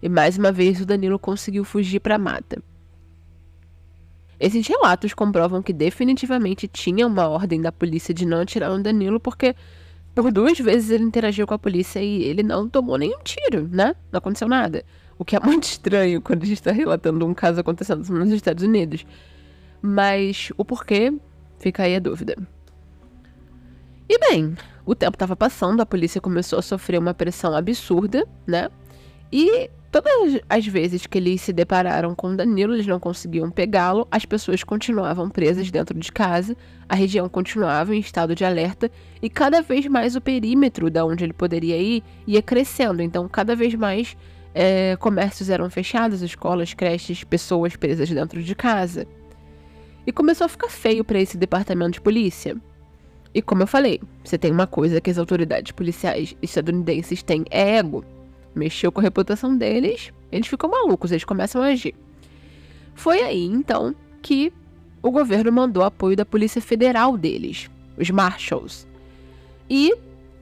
E 0.00 0.08
mais 0.08 0.38
uma 0.38 0.52
vez 0.52 0.80
o 0.80 0.86
Danilo 0.86 1.18
conseguiu 1.18 1.64
fugir 1.64 2.00
para 2.00 2.16
a 2.16 2.18
mata. 2.18 2.62
Esses 4.38 4.66
relatos 4.66 5.14
comprovam 5.14 5.62
que 5.62 5.72
definitivamente 5.72 6.66
tinha 6.66 7.06
uma 7.06 7.28
ordem 7.28 7.60
da 7.60 7.70
polícia 7.70 8.12
de 8.12 8.26
não 8.26 8.40
atirar 8.40 8.70
no 8.70 8.82
Danilo, 8.82 9.20
porque 9.20 9.54
por 10.14 10.32
duas 10.32 10.58
vezes 10.58 10.90
ele 10.90 11.04
interagiu 11.04 11.46
com 11.46 11.54
a 11.54 11.58
polícia 11.58 12.00
e 12.00 12.24
ele 12.24 12.42
não 12.42 12.68
tomou 12.68 12.98
nenhum 12.98 13.20
tiro, 13.22 13.68
né? 13.68 13.94
Não 14.10 14.18
aconteceu 14.18 14.48
nada. 14.48 14.84
O 15.16 15.24
que 15.24 15.36
é 15.36 15.40
muito 15.40 15.64
estranho 15.64 16.20
quando 16.20 16.42
a 16.42 16.46
gente 16.46 16.58
está 16.58 16.72
relatando 16.72 17.24
um 17.24 17.32
caso 17.32 17.60
acontecendo 17.60 18.04
nos 18.12 18.30
Estados 18.30 18.64
Unidos. 18.64 19.06
Mas 19.80 20.50
o 20.56 20.64
porquê, 20.64 21.12
fica 21.60 21.84
aí 21.84 21.94
a 21.94 22.00
dúvida. 22.00 22.36
E 24.14 24.18
bem, 24.18 24.54
o 24.84 24.94
tempo 24.94 25.14
estava 25.14 25.34
passando, 25.34 25.80
a 25.80 25.86
polícia 25.86 26.20
começou 26.20 26.58
a 26.58 26.62
sofrer 26.62 26.98
uma 26.98 27.14
pressão 27.14 27.56
absurda, 27.56 28.28
né? 28.46 28.68
E 29.32 29.70
todas 29.90 30.38
as 30.50 30.66
vezes 30.66 31.06
que 31.06 31.16
eles 31.16 31.40
se 31.40 31.50
depararam 31.50 32.14
com 32.14 32.36
Danilo, 32.36 32.74
eles 32.74 32.86
não 32.86 33.00
conseguiam 33.00 33.50
pegá-lo, 33.50 34.06
as 34.10 34.26
pessoas 34.26 34.62
continuavam 34.62 35.30
presas 35.30 35.70
dentro 35.70 35.98
de 35.98 36.12
casa, 36.12 36.54
a 36.86 36.94
região 36.94 37.26
continuava 37.26 37.96
em 37.96 38.00
estado 38.00 38.34
de 38.34 38.44
alerta 38.44 38.90
e 39.22 39.30
cada 39.30 39.62
vez 39.62 39.86
mais 39.86 40.14
o 40.14 40.20
perímetro 40.20 40.90
da 40.90 41.06
onde 41.06 41.24
ele 41.24 41.32
poderia 41.32 41.78
ir 41.78 42.04
ia 42.26 42.42
crescendo. 42.42 43.00
Então, 43.00 43.26
cada 43.30 43.56
vez 43.56 43.74
mais 43.74 44.14
é, 44.54 44.94
comércios 44.96 45.48
eram 45.48 45.70
fechados, 45.70 46.20
escolas, 46.20 46.74
creches, 46.74 47.24
pessoas 47.24 47.76
presas 47.76 48.10
dentro 48.10 48.42
de 48.42 48.54
casa. 48.54 49.06
E 50.06 50.12
começou 50.12 50.44
a 50.44 50.48
ficar 50.50 50.68
feio 50.68 51.02
para 51.02 51.18
esse 51.18 51.38
departamento 51.38 51.92
de 51.92 52.02
polícia. 52.02 52.60
E 53.34 53.40
como 53.40 53.62
eu 53.62 53.66
falei, 53.66 54.00
você 54.22 54.36
tem 54.36 54.52
uma 54.52 54.66
coisa 54.66 55.00
que 55.00 55.10
as 55.10 55.18
autoridades 55.18 55.72
policiais 55.72 56.36
estadunidenses 56.42 57.22
têm 57.22 57.44
é 57.50 57.76
ego. 57.76 58.04
Mexeu 58.54 58.92
com 58.92 59.00
a 59.00 59.02
reputação 59.02 59.56
deles, 59.56 60.12
eles 60.30 60.46
ficam 60.46 60.70
malucos, 60.70 61.10
eles 61.10 61.24
começam 61.24 61.62
a 61.62 61.66
agir. 61.66 61.94
Foi 62.94 63.22
aí, 63.22 63.44
então, 63.46 63.94
que 64.20 64.52
o 65.02 65.10
governo 65.10 65.50
mandou 65.50 65.82
apoio 65.82 66.16
da 66.16 66.26
Polícia 66.26 66.60
Federal 66.60 67.16
deles, 67.16 67.70
os 67.98 68.10
Marshals. 68.10 68.86
E 69.68 69.94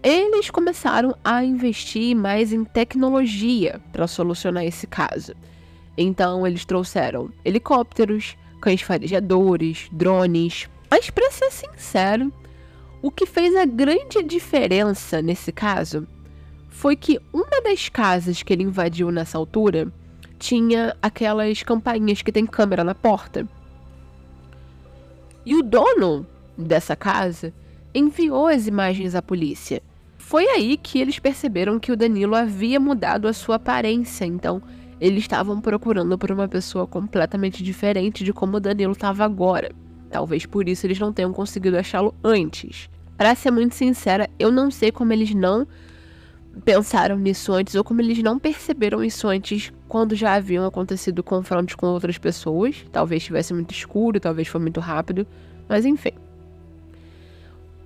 eles 0.02 0.50
começaram 0.50 1.14
a 1.22 1.44
investir 1.44 2.16
mais 2.16 2.52
em 2.52 2.64
tecnologia 2.64 3.80
para 3.92 4.08
solucionar 4.08 4.64
esse 4.64 4.86
caso. 4.86 5.34
Então, 5.96 6.46
eles 6.46 6.64
trouxeram 6.64 7.30
helicópteros, 7.44 8.36
cães 8.60 8.82
farejadores, 8.82 9.88
drones. 9.92 10.68
Mas, 10.90 11.10
para 11.10 11.30
ser 11.30 11.50
sincero, 11.50 12.32
o 13.02 13.10
que 13.10 13.26
fez 13.26 13.56
a 13.56 13.64
grande 13.64 14.22
diferença 14.22 15.22
nesse 15.22 15.52
caso 15.52 16.06
foi 16.68 16.96
que 16.96 17.18
uma 17.32 17.62
das 17.62 17.88
casas 17.88 18.42
que 18.42 18.52
ele 18.52 18.62
invadiu 18.62 19.10
nessa 19.10 19.38
altura 19.38 19.92
tinha 20.38 20.96
aquelas 21.02 21.62
campainhas 21.62 22.22
que 22.22 22.32
tem 22.32 22.46
câmera 22.46 22.82
na 22.82 22.94
porta. 22.94 23.46
E 25.44 25.54
o 25.54 25.62
dono 25.62 26.26
dessa 26.56 26.94
casa 26.94 27.52
enviou 27.94 28.46
as 28.46 28.66
imagens 28.66 29.14
à 29.14 29.22
polícia. 29.22 29.82
Foi 30.18 30.46
aí 30.46 30.76
que 30.76 31.00
eles 31.00 31.18
perceberam 31.18 31.78
que 31.78 31.90
o 31.90 31.96
Danilo 31.96 32.34
havia 32.34 32.78
mudado 32.78 33.26
a 33.26 33.32
sua 33.32 33.56
aparência, 33.56 34.24
então 34.24 34.62
eles 35.00 35.24
estavam 35.24 35.60
procurando 35.60 36.16
por 36.16 36.30
uma 36.30 36.46
pessoa 36.46 36.86
completamente 36.86 37.62
diferente 37.62 38.22
de 38.22 38.32
como 38.32 38.58
o 38.58 38.60
Danilo 38.60 38.92
estava 38.92 39.24
agora. 39.24 39.72
Talvez 40.10 40.44
por 40.44 40.68
isso 40.68 40.86
eles 40.86 40.98
não 40.98 41.12
tenham 41.12 41.32
conseguido 41.32 41.78
achá-lo 41.78 42.14
antes. 42.22 42.90
Para 43.16 43.34
ser 43.34 43.50
muito 43.50 43.74
sincera, 43.74 44.28
eu 44.38 44.50
não 44.50 44.70
sei 44.70 44.90
como 44.90 45.12
eles 45.12 45.34
não 45.34 45.66
pensaram 46.64 47.16
nisso 47.16 47.52
antes 47.52 47.74
ou 47.74 47.84
como 47.84 48.00
eles 48.00 48.22
não 48.22 48.38
perceberam 48.38 49.04
isso 49.04 49.28
antes 49.28 49.72
quando 49.88 50.16
já 50.16 50.34
haviam 50.34 50.66
acontecido 50.66 51.22
confrontos 51.22 51.74
com 51.74 51.86
outras 51.86 52.18
pessoas. 52.18 52.84
Talvez 52.90 53.22
estivesse 53.22 53.54
muito 53.54 53.72
escuro, 53.72 54.18
talvez 54.18 54.48
foi 54.48 54.60
muito 54.60 54.80
rápido, 54.80 55.26
mas 55.68 55.84
enfim. 55.84 56.12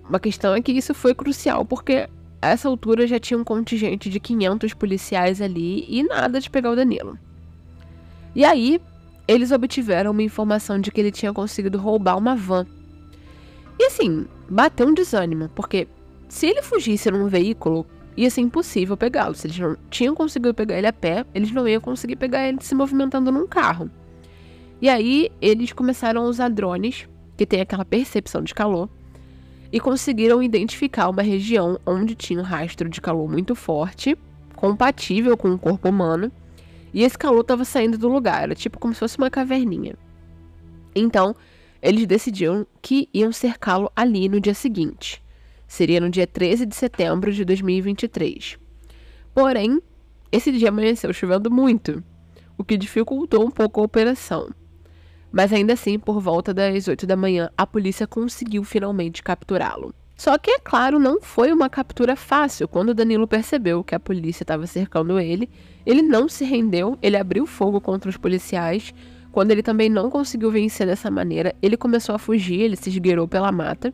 Uma 0.08 0.20
questão 0.20 0.54
é 0.54 0.62
que 0.62 0.72
isso 0.72 0.94
foi 0.94 1.14
crucial 1.14 1.64
porque 1.64 2.08
a 2.40 2.48
essa 2.48 2.68
altura 2.68 3.06
já 3.06 3.18
tinha 3.18 3.38
um 3.38 3.44
contingente 3.44 4.08
de 4.10 4.20
500 4.20 4.74
policiais 4.74 5.40
ali 5.40 5.84
e 5.88 6.02
nada 6.02 6.40
de 6.40 6.50
pegar 6.50 6.70
o 6.70 6.76
Danilo. 6.76 7.18
E 8.34 8.44
aí, 8.44 8.80
eles 9.26 9.50
obtiveram 9.50 10.10
uma 10.10 10.22
informação 10.22 10.78
de 10.78 10.90
que 10.90 11.00
ele 11.00 11.10
tinha 11.10 11.32
conseguido 11.32 11.78
roubar 11.78 12.18
uma 12.18 12.37
van. 12.37 12.66
E 13.78 13.87
assim, 13.87 14.26
bateu 14.48 14.87
um 14.87 14.94
desânimo, 14.94 15.48
porque 15.54 15.88
se 16.28 16.46
ele 16.46 16.62
fugisse 16.62 17.10
num 17.10 17.26
veículo, 17.26 17.87
ia 18.16 18.30
ser 18.30 18.42
impossível 18.42 18.96
pegá-lo. 18.96 19.34
Se 19.34 19.46
eles 19.46 19.58
não 19.58 19.76
tinham 19.90 20.14
conseguido 20.14 20.54
pegar 20.54 20.76
ele 20.76 20.87
a 20.87 20.92
pé, 20.92 21.24
eles 21.34 21.50
não 21.50 21.66
iam 21.66 21.80
conseguir 21.80 22.16
pegar 22.16 22.46
ele 22.46 22.58
se 22.60 22.74
movimentando 22.74 23.32
num 23.32 23.46
carro. 23.46 23.90
E 24.80 24.88
aí, 24.88 25.30
eles 25.40 25.72
começaram 25.72 26.22
a 26.22 26.28
usar 26.28 26.48
drones, 26.48 27.08
que 27.37 27.46
tem 27.46 27.60
aquela 27.60 27.84
percepção 27.84 28.42
de 28.42 28.54
calor, 28.54 28.88
e 29.72 29.80
conseguiram 29.80 30.42
identificar 30.42 31.08
uma 31.08 31.22
região 31.22 31.78
onde 31.84 32.14
tinha 32.14 32.38
um 32.38 32.44
rastro 32.44 32.88
de 32.88 33.00
calor 33.00 33.28
muito 33.28 33.54
forte, 33.54 34.16
compatível 34.54 35.37
com 35.37 35.52
o 35.52 35.58
corpo 35.58 35.88
humano, 35.88 36.30
e 36.94 37.02
esse 37.02 37.18
calor 37.18 37.40
estava 37.40 37.64
saindo 37.64 37.98
do 37.98 38.09
lugar, 38.09 38.44
era 38.44 38.54
tipo 38.54 38.78
como 38.78 38.94
se 38.94 39.00
fosse 39.00 39.18
uma 39.18 39.28
caverninha. 39.28 39.96
Então, 40.94 41.35
eles 41.83 42.07
decidiram 42.07 42.64
que 42.80 43.09
iam 43.12 43.33
cercá-lo 43.33 43.90
ali 43.96 44.28
no 44.28 44.40
dia 44.40 44.54
seguinte. 44.54 45.20
Seria 45.66 46.00
no 46.00 46.09
dia 46.09 46.26
13 46.26 46.64
de 46.64 46.76
setembro 46.76 47.33
de 47.33 47.44
2023. 47.44 48.59
Porém, 49.35 49.83
esse 50.30 50.52
dia 50.52 50.68
amanheceu 50.68 51.12
chovendo 51.12 51.50
muito, 51.50 52.02
o 52.57 52.62
que 52.62 52.76
dificultou 52.76 53.44
um 53.44 53.50
pouco 53.50 53.80
a 53.80 53.85
operação. 53.85 54.48
Mas 55.33 55.52
ainda 55.52 55.72
assim, 55.72 55.98
por 55.98 56.20
volta 56.20 56.54
das 56.54 56.87
8 56.87 57.09
da 57.09 57.16
manhã, 57.16 57.50
a 57.59 57.66
polícia 57.66 58.07
conseguiu 58.07 58.62
finalmente 58.62 59.20
capturá-lo. 59.20 59.92
Só 60.16 60.38
que, 60.38 60.52
é 60.52 60.59
claro, 60.61 61.00
não 61.00 61.20
foi 61.20 61.52
uma 61.52 61.68
captura 61.68 62.14
fácil. 62.14 62.68
Quando 62.68 62.94
Danilo 62.94 63.26
percebeu 63.26 63.83
que 63.83 63.96
a 63.96 64.00
polícia 64.00 64.44
estava 64.44 64.64
cercando 64.66 65.18
ele, 65.18 65.50
ele 65.87 66.03
não 66.03 66.29
se 66.29 66.44
rendeu, 66.44 66.99
ele 67.03 67.16
abriu 67.16 67.47
fogo 67.47 67.81
contra 67.81 68.09
os 68.09 68.16
policiais. 68.16 68.94
Quando 69.31 69.51
ele 69.51 69.62
também 69.62 69.88
não 69.88 70.09
conseguiu 70.09 70.51
vencer 70.51 70.87
dessa 70.87 71.11
maneira, 71.11 71.55
ele 71.61 71.77
começou 71.77 72.14
a 72.14 72.18
fugir, 72.18 72.61
ele 72.61 72.77
se 72.77 72.88
esgueirou 72.88 73.27
pela 73.27 73.51
mata. 73.51 73.92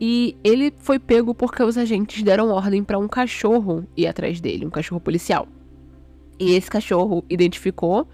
E 0.00 0.36
ele 0.42 0.72
foi 0.78 0.98
pego 0.98 1.34
porque 1.34 1.62
os 1.62 1.78
agentes 1.78 2.22
deram 2.22 2.50
ordem 2.50 2.82
para 2.82 2.98
um 2.98 3.08
cachorro 3.08 3.86
ir 3.96 4.06
atrás 4.06 4.40
dele, 4.40 4.66
um 4.66 4.70
cachorro 4.70 5.00
policial. 5.00 5.46
E 6.38 6.54
esse 6.54 6.70
cachorro 6.70 7.24
identificou 7.30 8.06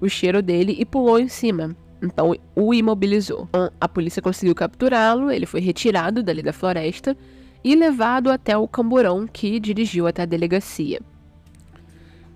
o 0.00 0.08
cheiro 0.08 0.42
dele 0.42 0.76
e 0.78 0.84
pulou 0.84 1.18
em 1.18 1.28
cima. 1.28 1.76
Então 2.02 2.34
o 2.54 2.74
imobilizou. 2.74 3.46
Então, 3.48 3.70
a 3.80 3.88
polícia 3.88 4.20
conseguiu 4.20 4.54
capturá-lo, 4.54 5.30
ele 5.30 5.46
foi 5.46 5.60
retirado 5.60 6.22
dali 6.22 6.42
da 6.42 6.52
floresta 6.52 7.16
e 7.64 7.74
levado 7.74 8.30
até 8.30 8.56
o 8.56 8.68
camburão 8.68 9.26
que 9.26 9.58
dirigiu 9.58 10.06
até 10.06 10.22
a 10.22 10.26
delegacia. 10.26 11.00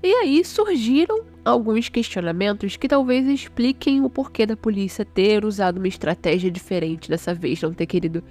E 0.03 0.13
aí 0.15 0.43
surgiram 0.45 1.25
alguns 1.45 1.89
questionamentos 1.89 2.77
que 2.77 2.89
talvez 2.89 3.27
expliquem 3.27 4.03
o 4.03 4.09
porquê 4.09 4.47
da 4.47 4.57
polícia 4.57 5.05
ter 5.05 5.45
usado 5.45 5.77
uma 5.77 5.89
estratégia 5.89 6.51
diferente 6.51 7.09
dessa 7.09 7.35
vez, 7.35 7.61
não 7.61 7.73
ter 7.73 7.87
querido 7.87 8.25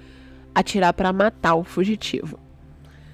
atirar 0.53 0.93
para 0.93 1.13
matar 1.13 1.55
o 1.55 1.63
fugitivo. 1.63 2.39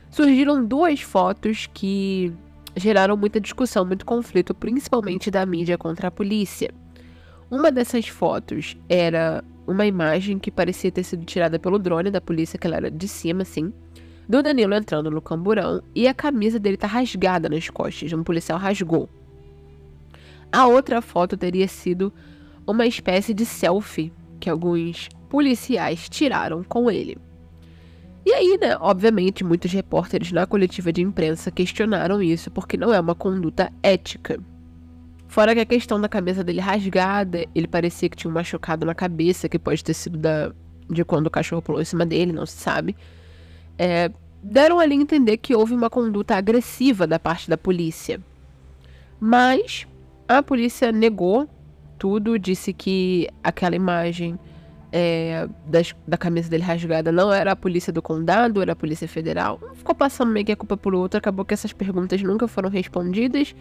Surgiram 0.09 0.65
duas 0.65 1.01
fotos 1.01 1.69
que 1.73 2.31
geraram 2.77 3.17
muita 3.17 3.41
discussão, 3.41 3.83
muito 3.83 4.05
conflito, 4.05 4.53
principalmente 4.53 5.29
da 5.29 5.45
mídia 5.45 5.77
contra 5.77 6.07
a 6.07 6.11
polícia. 6.11 6.73
Uma 7.51 7.71
dessas 7.71 8.07
fotos 8.07 8.77
era 8.87 9.43
uma 9.67 9.85
imagem 9.85 10.39
que 10.39 10.49
parecia 10.49 10.91
ter 10.91 11.03
sido 11.03 11.25
tirada 11.25 11.59
pelo 11.59 11.77
drone 11.77 12.09
da 12.09 12.21
polícia, 12.21 12.57
que 12.57 12.65
ela 12.65 12.77
era 12.77 12.91
de 12.91 13.07
cima, 13.07 13.41
assim, 13.41 13.73
do 14.27 14.41
Danilo 14.41 14.73
entrando 14.73 15.11
no 15.11 15.21
camburão 15.21 15.81
e 15.93 16.07
a 16.07 16.13
camisa 16.13 16.59
dele 16.59 16.77
tá 16.77 16.87
rasgada 16.87 17.47
nas 17.49 17.69
costas. 17.69 18.11
Um 18.13 18.23
policial 18.23 18.57
rasgou. 18.57 19.09
A 20.51 20.67
outra 20.67 21.01
foto 21.01 21.37
teria 21.37 21.67
sido 21.67 22.13
uma 22.65 22.85
espécie 22.85 23.33
de 23.33 23.45
selfie 23.45 24.11
que 24.39 24.49
alguns 24.49 25.09
policiais 25.29 26.09
tiraram 26.09 26.63
com 26.63 26.89
ele. 26.89 27.17
E 28.25 28.33
aí, 28.33 28.57
né, 28.59 28.75
obviamente, 28.79 29.43
muitos 29.43 29.71
repórteres 29.71 30.31
na 30.31 30.47
coletiva 30.47 30.91
de 30.91 31.01
imprensa 31.01 31.51
questionaram 31.51 32.21
isso 32.21 32.49
porque 32.49 32.75
não 32.75 32.91
é 32.91 32.99
uma 32.99 33.13
conduta 33.13 33.71
ética. 33.83 34.39
Fora 35.27 35.53
que 35.53 35.59
a 35.59 35.65
questão 35.65 36.01
da 36.01 36.09
cabeça 36.09 36.43
dele 36.43 36.59
rasgada, 36.59 37.45
ele 37.53 37.67
parecia 37.67 38.09
que 38.09 38.17
tinha 38.17 38.31
um 38.31 38.33
machucado 38.33 38.85
na 38.85 38.95
cabeça, 38.95 39.49
que 39.49 39.59
pode 39.59 39.83
ter 39.83 39.93
sido 39.93 40.17
da 40.17 40.51
de 40.89 41.03
quando 41.03 41.27
o 41.27 41.31
cachorro 41.31 41.61
pulou 41.61 41.81
em 41.81 41.85
cima 41.85 42.05
dele, 42.05 42.31
não 42.31 42.45
se 42.45 42.57
sabe. 42.57 42.95
É, 43.77 44.11
deram 44.41 44.79
ali 44.79 44.93
a 44.93 45.01
entender 45.01 45.37
que 45.37 45.55
houve 45.55 45.73
uma 45.73 45.89
conduta 45.89 46.35
agressiva 46.35 47.07
da 47.07 47.19
parte 47.19 47.49
da 47.49 47.57
polícia. 47.57 48.19
Mas 49.19 49.87
a 50.27 50.41
polícia 50.43 50.91
negou 50.91 51.49
tudo, 51.97 52.37
disse 52.37 52.73
que 52.73 53.27
aquela 53.43 53.75
imagem 53.75 54.37
é, 54.91 55.47
das, 55.65 55.95
da 56.07 56.17
camisa 56.17 56.49
dele 56.49 56.63
rasgada 56.63 57.11
não 57.11 57.33
era 57.33 57.51
a 57.51 57.55
polícia 57.55 57.91
do 57.91 58.01
condado, 58.01 58.61
era 58.61 58.73
a 58.73 58.75
polícia 58.75 59.07
federal. 59.07 59.59
Ficou 59.73 59.95
passando 59.95 60.31
meio 60.31 60.45
que 60.45 60.51
a 60.51 60.55
culpa 60.55 60.77
por 60.77 60.93
outro, 60.93 61.17
acabou 61.17 61.43
que 61.43 61.53
essas 61.53 61.73
perguntas 61.73 62.21
nunca 62.21 62.47
foram 62.47 62.69
respondidas. 62.69 63.55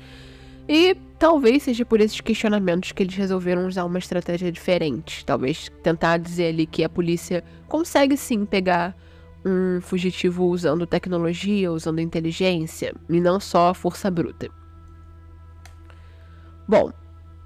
E 0.69 0.97
talvez 1.19 1.65
seja 1.65 1.85
por 1.85 2.01
esses 2.01 2.21
questionamentos 2.21 2.93
que 2.93 3.03
eles 3.03 3.15
resolveram 3.15 3.67
usar 3.67 3.85
uma 3.85 3.99
estratégia 3.99 4.51
diferente. 4.51 5.25
Talvez 5.25 5.71
tentar 5.83 6.19
dizer 6.19 6.47
ali 6.47 6.67
que 6.67 6.83
a 6.85 6.89
polícia 6.89 7.45
consegue 7.69 8.17
sim 8.17 8.45
pegar 8.45 8.97
um 9.45 9.81
fugitivo 9.81 10.47
usando 10.47 10.87
tecnologia, 10.87 11.71
usando 11.71 12.01
inteligência, 12.01 12.95
e 13.09 13.21
não 13.21 13.39
só 13.39 13.75
força 13.75 14.11
bruta. 14.11 14.49
Bom, 16.67 16.91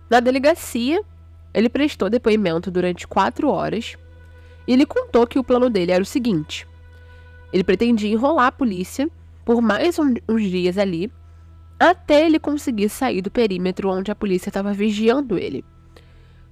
na 0.08 0.20
delegacia, 0.20 1.02
ele 1.52 1.68
prestou 1.68 2.08
depoimento 2.08 2.70
durante 2.70 3.06
quatro 3.06 3.48
horas 3.48 3.96
e 4.66 4.72
ele 4.72 4.86
contou 4.86 5.26
que 5.26 5.38
o 5.38 5.44
plano 5.44 5.68
dele 5.68 5.92
era 5.92 6.02
o 6.02 6.06
seguinte: 6.06 6.66
ele 7.52 7.64
pretendia 7.64 8.12
enrolar 8.12 8.46
a 8.46 8.52
polícia 8.52 9.10
por 9.44 9.62
mais 9.62 9.98
um, 9.98 10.14
uns 10.28 10.42
dias 10.42 10.76
ali, 10.76 11.10
até 11.80 12.26
ele 12.26 12.38
conseguir 12.38 12.90
sair 12.90 13.22
do 13.22 13.30
perímetro 13.30 13.88
onde 13.88 14.10
a 14.10 14.14
polícia 14.14 14.50
estava 14.50 14.74
vigiando 14.74 15.38
ele. 15.38 15.64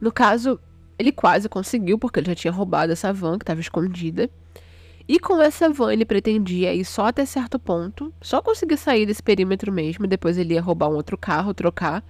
No 0.01 0.11
caso, 0.11 0.59
ele 0.99 1.13
quase 1.13 1.49
conseguiu, 1.49 1.99
porque 1.99 2.21
ele 2.21 2.29
já 2.29 2.35
tinha 2.35 2.53
roubado 2.53 2.93
essa 2.93 3.13
van 3.13 3.39
que 3.39 3.43
estava 3.43 3.61
escondida. 3.61 4.31
E 5.09 5.21
com 5.21 5.41
essa 5.41 5.69
van 5.71 5.93
ele 5.93 6.05
pretendia 6.05 6.75
ir 6.75 6.85
só 6.85 7.07
até 7.07 7.25
certo 7.25 7.59
ponto, 7.59 8.13
só 8.21 8.43
conseguir 8.43 8.77
sair 8.77 9.07
desse 9.07 9.23
perímetro 9.23 9.73
mesmo, 9.73 10.07
depois 10.07 10.37
ele 10.37 10.55
ia 10.55 10.61
roubar 10.61 10.89
um 10.89 10.95
outro 10.95 11.17
carro, 11.17 11.55
trocar 11.55 12.05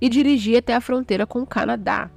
e 0.00 0.08
dirigir 0.08 0.58
até 0.58 0.74
a 0.74 0.80
fronteira 0.80 1.26
com 1.26 1.40
o 1.40 1.46
Canadá. 1.46 2.10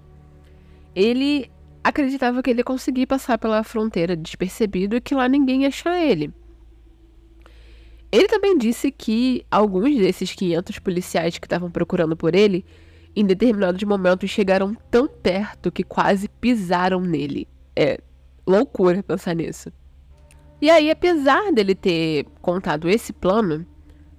Ele 0.96 1.52
acreditava 1.84 2.42
que 2.42 2.50
ele 2.50 2.62
ia 2.62 2.66
conseguir 2.66 3.08
passar 3.08 3.38
pela 3.38 3.64
fronteira 3.64 4.16
despercebido 4.16 4.96
e 4.96 5.02
que 5.02 5.16
lá 5.16 5.28
ninguém 5.28 5.64
ia 5.64 5.68
achar 5.68 6.02
ele. 6.02 6.32
Ele 8.12 8.28
também 8.28 8.58
disse 8.58 8.92
que 8.92 9.46
alguns 9.50 9.98
desses 9.98 10.34
500 10.34 10.80
policiais 10.80 11.38
que 11.38 11.46
estavam 11.46 11.72
procurando 11.72 12.16
por 12.16 12.36
ele, 12.36 12.66
em 13.16 13.26
determinados 13.26 13.82
momentos 13.84 14.30
chegaram 14.30 14.76
tão 14.90 15.08
perto 15.08 15.72
que 15.72 15.84
quase 15.84 16.28
pisaram 16.28 17.02
nele. 17.02 17.48
É 17.76 18.00
loucura 18.46 19.02
pensar 19.02 19.34
nisso. 19.34 19.72
E 20.62 20.70
aí, 20.70 20.92
apesar 20.92 21.52
dele 21.52 21.74
ter 21.74 22.26
contado 22.40 22.88
esse 22.88 23.12
plano, 23.12 23.66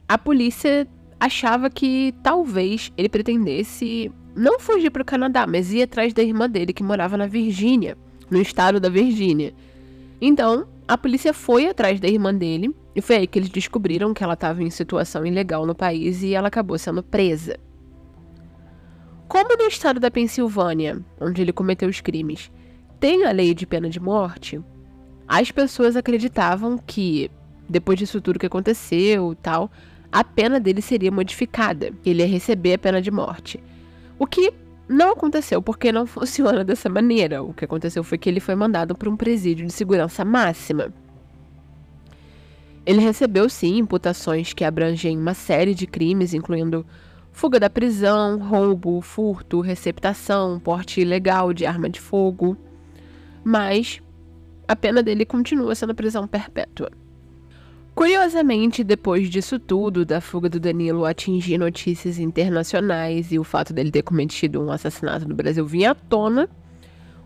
a 0.09 0.19
polícia 0.19 0.89
achava 1.21 1.71
que 1.71 2.13
talvez 2.21 2.93
ele 2.97 3.09
pretendesse 3.09 4.11
não 4.35 4.59
fugir 4.59 4.91
para 4.91 5.03
o 5.03 5.05
Canadá, 5.05 5.47
mas 5.47 5.73
ir 5.73 5.83
atrás 5.83 6.13
da 6.13 6.23
irmã 6.23 6.51
dele 6.51 6.73
que 6.73 6.83
morava 6.83 7.17
na 7.17 7.27
Virgínia, 7.27 7.97
no 8.29 8.41
estado 8.41 8.81
da 8.81 8.89
Virgínia. 8.89 9.55
Então, 10.21 10.67
a 10.89 10.99
polícia 10.99 11.33
foi 11.33 11.69
atrás 11.69 12.01
da 12.01 12.09
irmã 12.09 12.35
dele 12.35 12.75
e 12.95 13.01
foi 13.01 13.17
aí 13.17 13.27
que 13.27 13.39
eles 13.39 13.49
descobriram 13.49 14.13
que 14.13 14.25
ela 14.25 14.35
estava 14.35 14.65
em 14.65 14.71
situação 14.71 15.25
ilegal 15.25 15.65
no 15.65 15.77
país 15.77 16.23
e 16.23 16.35
ela 16.35 16.49
acabou 16.49 16.77
sendo 16.77 17.05
presa. 17.05 17.57
Como 19.29 19.57
no 19.57 19.69
estado 19.69 20.01
da 20.01 20.11
Pensilvânia, 20.11 21.01
onde 21.21 21.41
ele 21.41 21.53
cometeu 21.53 21.89
os 21.89 22.01
crimes, 22.01 22.51
tem 22.99 23.25
a 23.25 23.31
lei 23.31 23.55
de 23.55 23.65
pena 23.65 23.89
de 23.89 24.01
morte, 24.01 24.61
as 25.27 25.51
pessoas 25.51 25.97
acreditavam 25.97 26.79
que, 26.79 27.31
depois 27.69 27.99
disso 27.99 28.21
tudo 28.21 28.39
que 28.39 28.47
aconteceu 28.47 29.33
e 29.33 29.37
tal, 29.37 29.71
a 30.11 30.23
pena 30.23 30.61
dele 30.61 30.83
seria 30.83 31.11
modificada, 31.11 31.91
ele 32.05 32.23
ia 32.23 32.29
receber 32.29 32.75
a 32.75 32.79
pena 32.79 33.01
de 33.01 33.11
morte. 33.11 33.63
O 34.19 34.27
que 34.27 34.53
não 34.89 35.13
aconteceu, 35.13 35.63
porque 35.63 35.91
não 35.91 36.05
funciona 36.07 36.63
dessa 36.63 36.89
maneira. 36.89 37.43
O 37.43 37.55
que 37.55 37.65
aconteceu 37.65 38.05
foi 38.05 38.19
que 38.19 38.29
ele 38.29 38.41
foi 38.41 38.55
mandado 38.55 38.95
para 38.95 39.09
um 39.09 39.17
presídio 39.17 39.67
de 39.67 39.73
segurança 39.73 40.25
máxima. 40.25 40.93
Ele 42.85 43.01
recebeu, 43.01 43.49
sim, 43.49 43.79
imputações 43.79 44.53
que 44.53 44.65
abrangem 44.65 45.17
uma 45.17 45.35
série 45.35 45.75
de 45.75 45.87
crimes, 45.87 46.35
incluindo 46.35 46.85
fuga 47.31 47.59
da 47.59 47.71
prisão, 47.71 48.39
roubo, 48.39 49.01
furto, 49.01 49.61
receptação, 49.61 50.61
porte 50.61 51.01
ilegal 51.01 51.53
de 51.53 51.65
arma 51.65 51.89
de 51.89 52.01
fogo. 52.01 52.57
Mas 53.45 54.03
a 54.73 54.77
pena 54.77 55.03
dele 55.03 55.27
continua 55.27 55.75
sendo 55.75 55.95
prisão 55.95 56.27
perpétua. 56.27 56.91
Curiosamente, 57.95 58.83
depois 58.83 59.29
disso 59.29 59.59
tudo, 59.59 60.03
da 60.03 60.19
fuga 60.19 60.49
do 60.49 60.59
Danilo 60.59 61.05
atingir 61.05 61.59
notícias 61.59 62.19
internacionais 62.19 63.31
e 63.31 63.39
o 63.39 63.45
fato 63.45 63.75
dele 63.75 63.91
ter 63.91 64.03
cometido 64.03 64.63
um 64.63 64.73
assassinato 64.73 65.29
no 65.29 65.35
Brasil 65.35 65.67
vir 65.67 65.85
à 65.85 65.95
tona, 65.95 66.49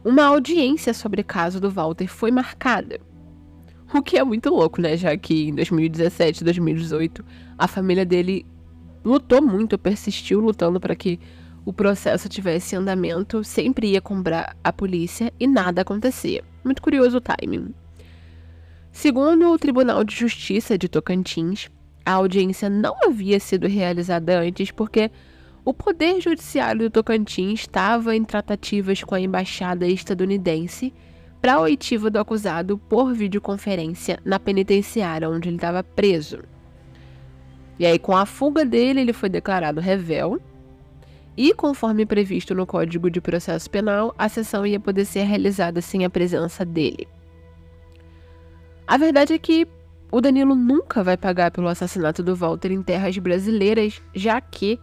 uma 0.04 0.24
audiência 0.24 0.92
sobre 0.92 1.20
o 1.20 1.24
caso 1.24 1.60
do 1.60 1.70
Walter 1.70 2.08
foi 2.08 2.32
marcada. 2.32 2.98
O 3.94 4.02
que 4.02 4.18
é 4.18 4.24
muito 4.24 4.50
louco, 4.50 4.80
né? 4.80 4.96
Já 4.96 5.16
que 5.16 5.50
em 5.50 5.54
2017, 5.54 6.42
2018, 6.42 7.24
a 7.56 7.68
família 7.68 8.04
dele 8.04 8.44
lutou 9.04 9.40
muito, 9.40 9.78
persistiu 9.78 10.40
lutando 10.40 10.80
para 10.80 10.96
que 10.96 11.20
o 11.64 11.72
processo 11.72 12.28
tivesse 12.28 12.74
andamento, 12.74 13.44
sempre 13.44 13.92
ia 13.92 14.00
cobrar 14.00 14.56
a 14.64 14.72
polícia 14.72 15.32
e 15.38 15.46
nada 15.46 15.82
acontecia. 15.82 16.42
Muito 16.66 16.82
curioso 16.82 17.18
o 17.18 17.20
timing. 17.20 17.72
Segundo 18.90 19.52
o 19.52 19.56
Tribunal 19.56 20.02
de 20.02 20.16
Justiça 20.16 20.76
de 20.76 20.88
Tocantins, 20.88 21.70
a 22.04 22.14
audiência 22.14 22.68
não 22.68 22.96
havia 23.04 23.38
sido 23.38 23.68
realizada 23.68 24.40
antes 24.40 24.72
porque 24.72 25.12
o 25.64 25.72
Poder 25.72 26.20
Judiciário 26.20 26.80
do 26.80 26.90
Tocantins 26.90 27.60
estava 27.60 28.16
em 28.16 28.24
tratativas 28.24 29.04
com 29.04 29.14
a 29.14 29.20
embaixada 29.20 29.86
estadunidense 29.86 30.92
para 31.40 31.54
a 31.54 31.60
oitiva 31.60 32.10
do 32.10 32.18
acusado 32.18 32.76
por 32.76 33.14
videoconferência 33.14 34.18
na 34.24 34.40
penitenciária 34.40 35.30
onde 35.30 35.48
ele 35.48 35.58
estava 35.58 35.84
preso. 35.84 36.40
E 37.78 37.86
aí, 37.86 37.96
com 37.96 38.16
a 38.16 38.26
fuga 38.26 38.64
dele, 38.64 39.02
ele 39.02 39.12
foi 39.12 39.28
declarado 39.28 39.80
revel. 39.80 40.40
E, 41.36 41.52
conforme 41.52 42.06
previsto 42.06 42.54
no 42.54 42.66
Código 42.66 43.10
de 43.10 43.20
Processo 43.20 43.68
Penal, 43.68 44.14
a 44.16 44.28
sessão 44.28 44.66
ia 44.66 44.80
poder 44.80 45.04
ser 45.04 45.24
realizada 45.24 45.82
sem 45.82 46.04
a 46.04 46.10
presença 46.10 46.64
dele. 46.64 47.06
A 48.86 48.96
verdade 48.96 49.34
é 49.34 49.38
que 49.38 49.66
o 50.10 50.20
Danilo 50.20 50.54
nunca 50.54 51.02
vai 51.02 51.16
pagar 51.16 51.50
pelo 51.50 51.68
assassinato 51.68 52.22
do 52.22 52.34
Walter 52.34 52.72
em 52.72 52.82
terras 52.82 53.18
brasileiras, 53.18 54.00
já 54.14 54.40
que, 54.40 54.80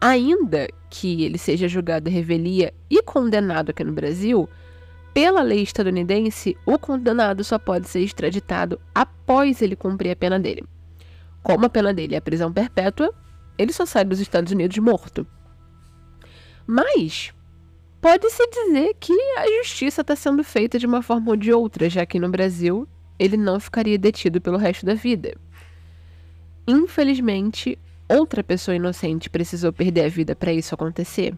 ainda 0.00 0.68
que 0.88 1.24
ele 1.24 1.36
seja 1.36 1.68
julgado 1.68 2.08
em 2.08 2.12
revelia 2.12 2.72
e 2.88 3.02
condenado 3.02 3.70
aqui 3.70 3.84
no 3.84 3.92
Brasil, 3.92 4.48
pela 5.12 5.42
lei 5.42 5.62
estadunidense, 5.62 6.56
o 6.64 6.78
condenado 6.78 7.42
só 7.42 7.58
pode 7.58 7.88
ser 7.88 8.00
extraditado 8.00 8.80
após 8.94 9.60
ele 9.60 9.74
cumprir 9.74 10.12
a 10.12 10.16
pena 10.16 10.38
dele. 10.38 10.64
Como 11.42 11.66
a 11.66 11.70
pena 11.70 11.92
dele 11.92 12.14
é 12.14 12.18
a 12.18 12.22
prisão 12.22 12.52
perpétua, 12.52 13.12
ele 13.58 13.72
só 13.72 13.84
sai 13.84 14.04
dos 14.04 14.20
Estados 14.20 14.52
Unidos 14.52 14.78
morto. 14.78 15.26
Mas 16.70 17.32
pode-se 18.00 18.46
dizer 18.46 18.94
que 19.00 19.12
a 19.12 19.58
justiça 19.58 20.02
está 20.02 20.14
sendo 20.14 20.44
feita 20.44 20.78
de 20.78 20.86
uma 20.86 21.02
forma 21.02 21.32
ou 21.32 21.36
de 21.36 21.52
outra, 21.52 21.90
já 21.90 22.06
que 22.06 22.20
no 22.20 22.28
Brasil 22.28 22.86
ele 23.18 23.36
não 23.36 23.58
ficaria 23.58 23.98
detido 23.98 24.40
pelo 24.40 24.56
resto 24.56 24.86
da 24.86 24.94
vida. 24.94 25.36
Infelizmente, 26.68 27.76
outra 28.08 28.44
pessoa 28.44 28.76
inocente 28.76 29.28
precisou 29.28 29.72
perder 29.72 30.04
a 30.04 30.08
vida 30.08 30.36
para 30.36 30.52
isso 30.52 30.72
acontecer. 30.72 31.34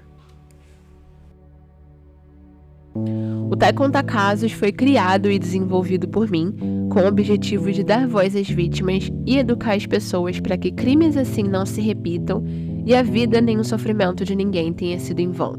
O 3.51 3.57
Tai 3.57 3.73
Conta 3.73 4.03
Casos 4.03 4.53
foi 4.53 4.71
criado 4.71 5.31
e 5.31 5.39
desenvolvido 5.39 6.07
por 6.07 6.31
mim 6.31 6.55
com 6.93 7.01
o 7.01 7.07
objetivo 7.07 7.73
de 7.73 7.83
dar 7.83 8.07
voz 8.07 8.37
às 8.37 8.51
vítimas 8.51 9.09
e 9.25 9.39
educar 9.39 9.77
as 9.77 9.87
pessoas 9.87 10.39
para 10.39 10.59
que 10.59 10.71
crimes 10.71 11.17
assim 11.17 11.45
não 11.45 11.65
se 11.65 11.81
repitam 11.81 12.45
e 12.85 12.95
a 12.95 13.03
vida 13.03 13.41
nem 13.41 13.59
o 13.59 13.65
sofrimento 13.65 14.25
de 14.25 14.35
ninguém 14.35 14.73
tenha 14.73 14.99
sido 14.99 15.21
em 15.21 15.31
vão. 15.31 15.55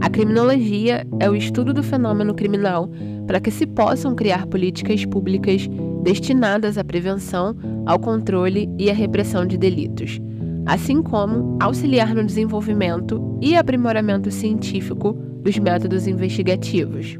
A 0.00 0.10
criminologia 0.10 1.06
é 1.18 1.28
o 1.28 1.34
estudo 1.34 1.72
do 1.72 1.82
fenômeno 1.82 2.34
criminal 2.34 2.88
para 3.26 3.40
que 3.40 3.50
se 3.50 3.66
possam 3.66 4.14
criar 4.14 4.46
políticas 4.46 5.04
públicas 5.04 5.68
destinadas 6.02 6.78
à 6.78 6.84
prevenção, 6.84 7.56
ao 7.84 7.98
controle 7.98 8.68
e 8.78 8.90
à 8.90 8.94
repressão 8.94 9.46
de 9.46 9.56
delitos, 9.56 10.20
assim 10.66 11.02
como 11.02 11.58
auxiliar 11.60 12.14
no 12.14 12.24
desenvolvimento 12.24 13.38
e 13.40 13.56
aprimoramento 13.56 14.30
científico 14.30 15.12
dos 15.42 15.58
métodos 15.58 16.06
investigativos. 16.06 17.18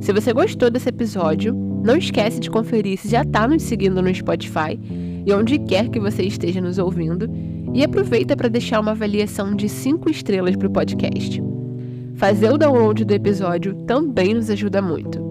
Se 0.00 0.12
você 0.12 0.32
gostou 0.32 0.70
desse 0.70 0.88
episódio, 0.88 1.54
não 1.82 1.96
esquece 1.96 2.38
de 2.38 2.50
conferir 2.50 2.98
se 2.98 3.08
já 3.08 3.22
está 3.22 3.48
nos 3.48 3.62
seguindo 3.62 4.02
no 4.02 4.14
Spotify 4.14 4.78
e 5.24 5.32
onde 5.32 5.58
quer 5.58 5.88
que 5.88 5.98
você 5.98 6.22
esteja 6.22 6.60
nos 6.60 6.78
ouvindo, 6.78 7.28
e 7.76 7.84
aproveita 7.84 8.34
para 8.34 8.48
deixar 8.48 8.80
uma 8.80 8.92
avaliação 8.92 9.54
de 9.54 9.68
5 9.68 10.08
estrelas 10.08 10.56
para 10.56 10.66
o 10.66 10.72
podcast. 10.72 11.42
Fazer 12.14 12.50
o 12.50 12.56
download 12.56 13.04
do 13.04 13.12
episódio 13.12 13.74
também 13.84 14.32
nos 14.32 14.48
ajuda 14.48 14.80
muito. 14.80 15.25